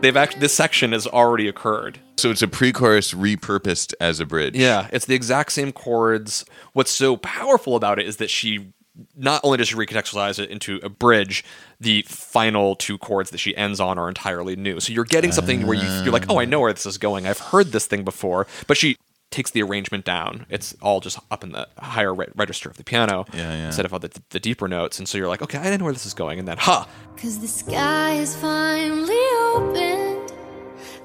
They've 0.00 0.16
actually 0.16 0.40
this 0.40 0.54
section 0.54 0.92
has 0.92 1.06
already 1.06 1.48
occurred. 1.48 1.98
So 2.18 2.30
it's 2.30 2.42
a 2.42 2.48
pre-chorus 2.48 3.14
repurposed 3.14 3.94
as 4.00 4.20
a 4.20 4.26
bridge. 4.26 4.56
Yeah, 4.56 4.88
it's 4.92 5.06
the 5.06 5.14
exact 5.14 5.52
same 5.52 5.72
chords. 5.72 6.44
What's 6.72 6.90
so 6.90 7.16
powerful 7.16 7.74
about 7.74 7.98
it 7.98 8.06
is 8.06 8.18
that 8.18 8.30
she 8.30 8.72
not 9.16 9.40
only 9.44 9.58
does 9.58 9.68
she 9.68 9.74
recontextualize 9.74 10.38
it 10.38 10.50
into 10.50 10.80
a 10.82 10.88
bridge, 10.88 11.44
the 11.80 12.02
final 12.02 12.74
two 12.74 12.98
chords 12.98 13.30
that 13.30 13.38
she 13.38 13.56
ends 13.56 13.80
on 13.80 13.98
are 13.98 14.08
entirely 14.08 14.56
new. 14.56 14.80
So 14.80 14.92
you're 14.92 15.04
getting 15.04 15.30
something 15.32 15.66
where 15.66 15.76
you, 15.76 15.88
you're 16.02 16.12
like, 16.12 16.28
oh, 16.28 16.40
I 16.40 16.44
know 16.44 16.60
where 16.60 16.72
this 16.72 16.86
is 16.86 16.98
going. 16.98 17.26
I've 17.26 17.38
heard 17.38 17.68
this 17.68 17.86
thing 17.86 18.04
before. 18.04 18.46
But 18.66 18.76
she 18.76 18.96
takes 19.30 19.50
the 19.50 19.62
arrangement 19.62 20.04
down. 20.04 20.46
It's 20.48 20.74
all 20.80 21.00
just 21.00 21.18
up 21.30 21.44
in 21.44 21.52
the 21.52 21.68
higher 21.78 22.14
re- 22.14 22.26
register 22.34 22.70
of 22.70 22.76
the 22.78 22.84
piano 22.84 23.26
Yeah, 23.34 23.52
yeah. 23.54 23.66
instead 23.66 23.84
of 23.84 23.92
all 23.92 23.98
the, 23.98 24.10
the 24.30 24.40
deeper 24.40 24.68
notes. 24.68 24.98
And 24.98 25.08
so 25.08 25.18
you're 25.18 25.28
like, 25.28 25.42
okay, 25.42 25.58
I 25.58 25.64
didn't 25.64 25.80
know 25.80 25.84
where 25.84 25.92
this 25.92 26.06
is 26.06 26.14
going. 26.14 26.38
And 26.38 26.48
then, 26.48 26.56
ha, 26.58 26.88
Cause 27.16 27.38
the 27.38 27.48
sky 27.48 28.14
is 28.14 28.34
finally 28.36 29.14
opened. 29.52 30.32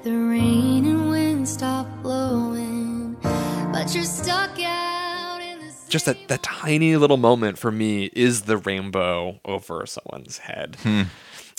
The 0.04 0.12
rain 0.12 0.86
and 0.86 1.10
wind 1.10 1.48
stop 1.48 1.86
blowing. 2.02 3.16
But 3.72 3.94
you're 3.94 4.04
stuck 4.04 4.58
out 4.60 5.40
in 5.42 5.58
the 5.60 5.72
just 5.88 6.06
that, 6.06 6.28
that 6.28 6.42
tiny 6.42 6.96
little 6.96 7.16
moment 7.16 7.58
for 7.58 7.70
me 7.70 8.06
is 8.14 8.42
the 8.42 8.56
rainbow 8.56 9.40
over 9.44 9.84
someone's 9.86 10.38
head. 10.38 10.76
Hmm. 10.82 11.02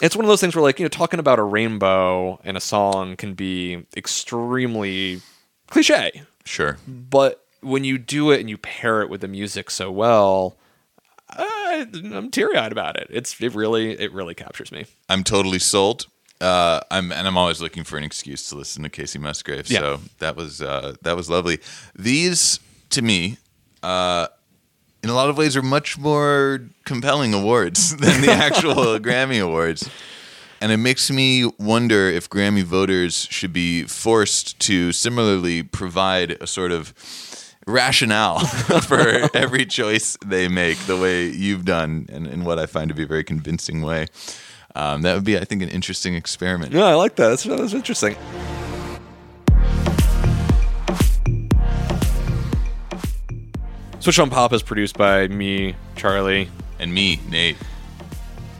It's 0.01 0.15
one 0.15 0.25
of 0.25 0.29
those 0.29 0.41
things 0.41 0.55
where, 0.55 0.63
like, 0.63 0.77
you 0.79 0.83
know, 0.85 0.89
talking 0.89 1.19
about 1.19 1.39
a 1.39 1.43
rainbow 1.43 2.39
in 2.43 2.55
a 2.57 2.59
song 2.59 3.15
can 3.15 3.33
be 3.33 3.85
extremely 3.95 5.21
cliche, 5.69 6.23
Sure. 6.45 6.77
but 6.87 7.43
when 7.61 7.83
you 7.83 7.97
do 7.97 8.29
it 8.31 8.39
and 8.39 8.49
you 8.49 8.57
pair 8.57 9.01
it 9.01 9.09
with 9.09 9.21
the 9.21 9.27
music 9.27 9.71
so 9.71 9.91
well, 9.91 10.55
I, 11.29 11.87
I'm 11.93 12.29
teary 12.29 12.57
eyed 12.57 12.71
about 12.71 12.95
it. 12.97 13.07
It's 13.09 13.39
it 13.41 13.55
really 13.55 13.99
it 13.99 14.13
really 14.13 14.35
captures 14.35 14.71
me. 14.71 14.85
I'm 15.09 15.23
totally 15.23 15.59
sold. 15.59 16.05
Uh, 16.39 16.81
I'm 16.91 17.11
and 17.11 17.27
I'm 17.27 17.37
always 17.37 17.61
looking 17.61 17.83
for 17.83 17.97
an 17.97 18.03
excuse 18.03 18.47
to 18.49 18.55
listen 18.55 18.83
to 18.83 18.89
Kacey 18.89 19.19
Musgrave. 19.19 19.69
Yeah. 19.69 19.79
So 19.79 19.99
that 20.19 20.35
was 20.35 20.61
uh, 20.61 20.95
that 21.01 21.15
was 21.15 21.29
lovely. 21.29 21.59
These 21.95 22.59
to 22.91 23.01
me, 23.01 23.37
uh, 23.81 24.27
in 25.01 25.09
a 25.09 25.15
lot 25.15 25.29
of 25.29 25.37
ways, 25.37 25.55
are 25.57 25.61
much 25.63 25.97
more 25.97 26.61
compelling 26.83 27.33
awards 27.33 27.95
than 27.97 28.21
the 28.21 28.31
actual 28.31 28.75
Grammy 28.99 29.41
awards. 29.43 29.89
And 30.61 30.71
it 30.71 30.77
makes 30.77 31.11
me 31.11 31.51
wonder 31.59 32.09
if 32.09 32.29
Grammy 32.29 32.63
voters 32.63 33.27
should 33.29 33.53
be 33.53 33.83
forced 33.83 34.59
to 34.61 34.91
similarly 34.91 35.63
provide 35.63 36.31
a 36.41 36.47
sort 36.47 36.71
of 36.71 36.93
rationale 37.67 38.39
for 38.87 39.29
every 39.35 39.65
choice 39.65 40.17
they 40.25 40.47
make, 40.47 40.77
the 40.85 40.97
way 40.97 41.27
you've 41.27 41.65
done, 41.65 42.07
and 42.11 42.25
in 42.27 42.45
what 42.45 42.59
I 42.59 42.65
find 42.65 42.89
to 42.89 42.95
be 42.95 43.03
a 43.03 43.07
very 43.07 43.23
convincing 43.23 43.81
way. 43.81 44.07
Um, 44.75 45.03
that 45.03 45.15
would 45.15 45.23
be, 45.23 45.37
I 45.37 45.45
think, 45.45 45.61
an 45.61 45.69
interesting 45.69 46.15
experiment. 46.15 46.73
Yeah, 46.73 46.85
I 46.85 46.93
like 46.95 47.15
that. 47.15 47.29
That's, 47.29 47.43
that's 47.43 47.73
interesting. 47.73 48.15
Switched 53.99 54.19
On 54.19 54.29
Pop 54.29 54.53
is 54.53 54.61
produced 54.61 54.97
by 54.97 55.27
me, 55.29 55.75
Charlie. 55.95 56.49
And 56.77 56.93
me, 56.93 57.19
Nate. 57.29 57.55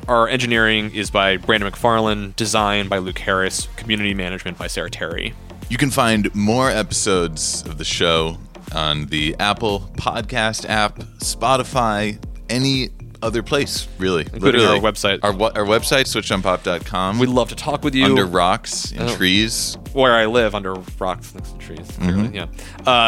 Our 0.07 0.27
engineering 0.27 0.93
is 0.93 1.09
by 1.09 1.37
Brandon 1.37 1.71
McFarlane, 1.71 2.35
design 2.35 2.87
by 2.87 2.99
Luke 2.99 3.17
Harris, 3.17 3.67
community 3.75 4.13
management 4.13 4.55
by 4.55 4.67
Sarah 4.67 4.91
Terry. 4.91 5.33
You 5.67 5.77
can 5.77 5.89
find 5.89 6.33
more 6.35 6.69
episodes 6.69 7.63
of 7.63 7.79
the 7.79 7.83
show 7.85 8.37
on 8.71 9.07
the 9.07 9.35
Apple 9.39 9.89
Podcast 9.97 10.69
app, 10.69 10.99
Spotify, 11.19 12.23
any 12.51 12.89
other 13.25 13.43
place, 13.43 13.87
really. 13.97 14.21
Including 14.21 14.61
Literally. 14.61 14.77
our 14.77 14.81
website. 14.91 15.19
Our, 15.23 15.31
our 15.31 15.65
website, 15.65 16.05
switchedonpop.com. 16.05 17.19
We'd 17.19 17.29
love 17.29 17.49
to 17.49 17.55
talk 17.55 17.83
with 17.83 17.95
you. 17.95 18.05
Under 18.05 18.25
rocks 18.25 18.91
and 18.91 19.09
Oh. 19.09 19.15
trees. 19.15 19.77
where 19.93 20.13
I 20.15 20.25
live 20.27 20.53
under 20.55 20.75
rocks 20.99 21.31
to 21.31 21.41
trees. 21.57 21.79
Mm-hmm. 21.79 22.35
Yeah. 22.35 22.45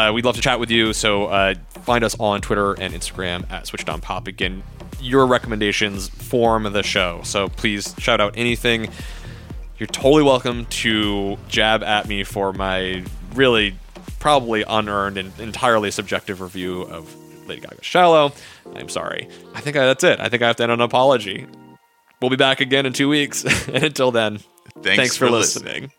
Uh, 0.08 0.12
we'd 0.12 0.24
love 0.24 0.36
to 0.36 0.40
chat 0.42 0.58
with 0.60 0.70
you. 0.70 0.92
So 0.92 1.26
uh, 1.26 1.54
find 1.84 2.02
us 2.04 2.16
on 2.18 2.40
Twitter 2.40 2.72
and 2.74 2.92
Instagram 2.94 3.50
at 3.50 3.66
Switched 3.66 3.88
On 3.88 4.00
Pop. 4.00 4.26
Again, 4.26 4.62
your 5.00 5.26
recommendations 5.26 6.08
form 6.08 6.64
the 6.72 6.82
show. 6.82 7.20
So 7.24 7.48
please 7.48 7.94
shout 7.98 8.20
out 8.20 8.34
anything. 8.36 8.90
You're 9.78 9.86
totally 9.86 10.24
welcome 10.24 10.66
to 10.66 11.38
jab 11.48 11.82
at 11.84 12.08
me 12.08 12.24
for 12.24 12.52
my 12.52 13.04
really 13.34 13.76
probably 14.18 14.64
unearned 14.68 15.16
and 15.16 15.38
entirely 15.38 15.90
subjective 15.92 16.40
review 16.40 16.82
of 16.82 17.14
Lady 17.48 17.60
Gaga's 17.62 17.84
Shallow. 17.84 18.32
I'm 18.74 18.88
sorry. 18.88 19.28
I 19.54 19.60
think 19.60 19.76
I, 19.76 19.86
that's 19.86 20.04
it. 20.04 20.20
I 20.20 20.28
think 20.28 20.42
I 20.42 20.46
have 20.46 20.56
to 20.56 20.62
end 20.64 20.72
on 20.72 20.80
an 20.80 20.84
apology. 20.84 21.46
We'll 22.20 22.30
be 22.30 22.36
back 22.36 22.60
again 22.60 22.86
in 22.86 22.92
two 22.92 23.08
weeks. 23.08 23.44
and 23.68 23.84
until 23.84 24.10
then, 24.10 24.40
Thanks 24.82 25.16
for, 25.16 25.26
for 25.26 25.32
listening. 25.32 25.90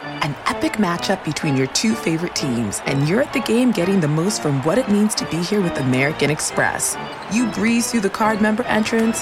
An 0.00 0.34
epic 0.46 0.74
matchup 0.74 1.24
between 1.24 1.56
your 1.56 1.66
two 1.68 1.94
favorite 1.94 2.34
teams, 2.34 2.80
and 2.86 3.08
you're 3.08 3.22
at 3.22 3.32
the 3.32 3.40
game 3.40 3.70
getting 3.70 4.00
the 4.00 4.08
most 4.08 4.42
from 4.42 4.62
what 4.62 4.78
it 4.78 4.88
means 4.88 5.14
to 5.16 5.26
be 5.30 5.42
here 5.42 5.60
with 5.60 5.78
American 5.78 6.30
Express. 6.30 6.96
You 7.32 7.50
breeze 7.52 7.90
through 7.90 8.00
the 8.00 8.10
card 8.10 8.40
member 8.40 8.62
entrance, 8.64 9.18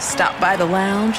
stop 0.00 0.40
by 0.40 0.56
the 0.56 0.64
lounge. 0.64 1.18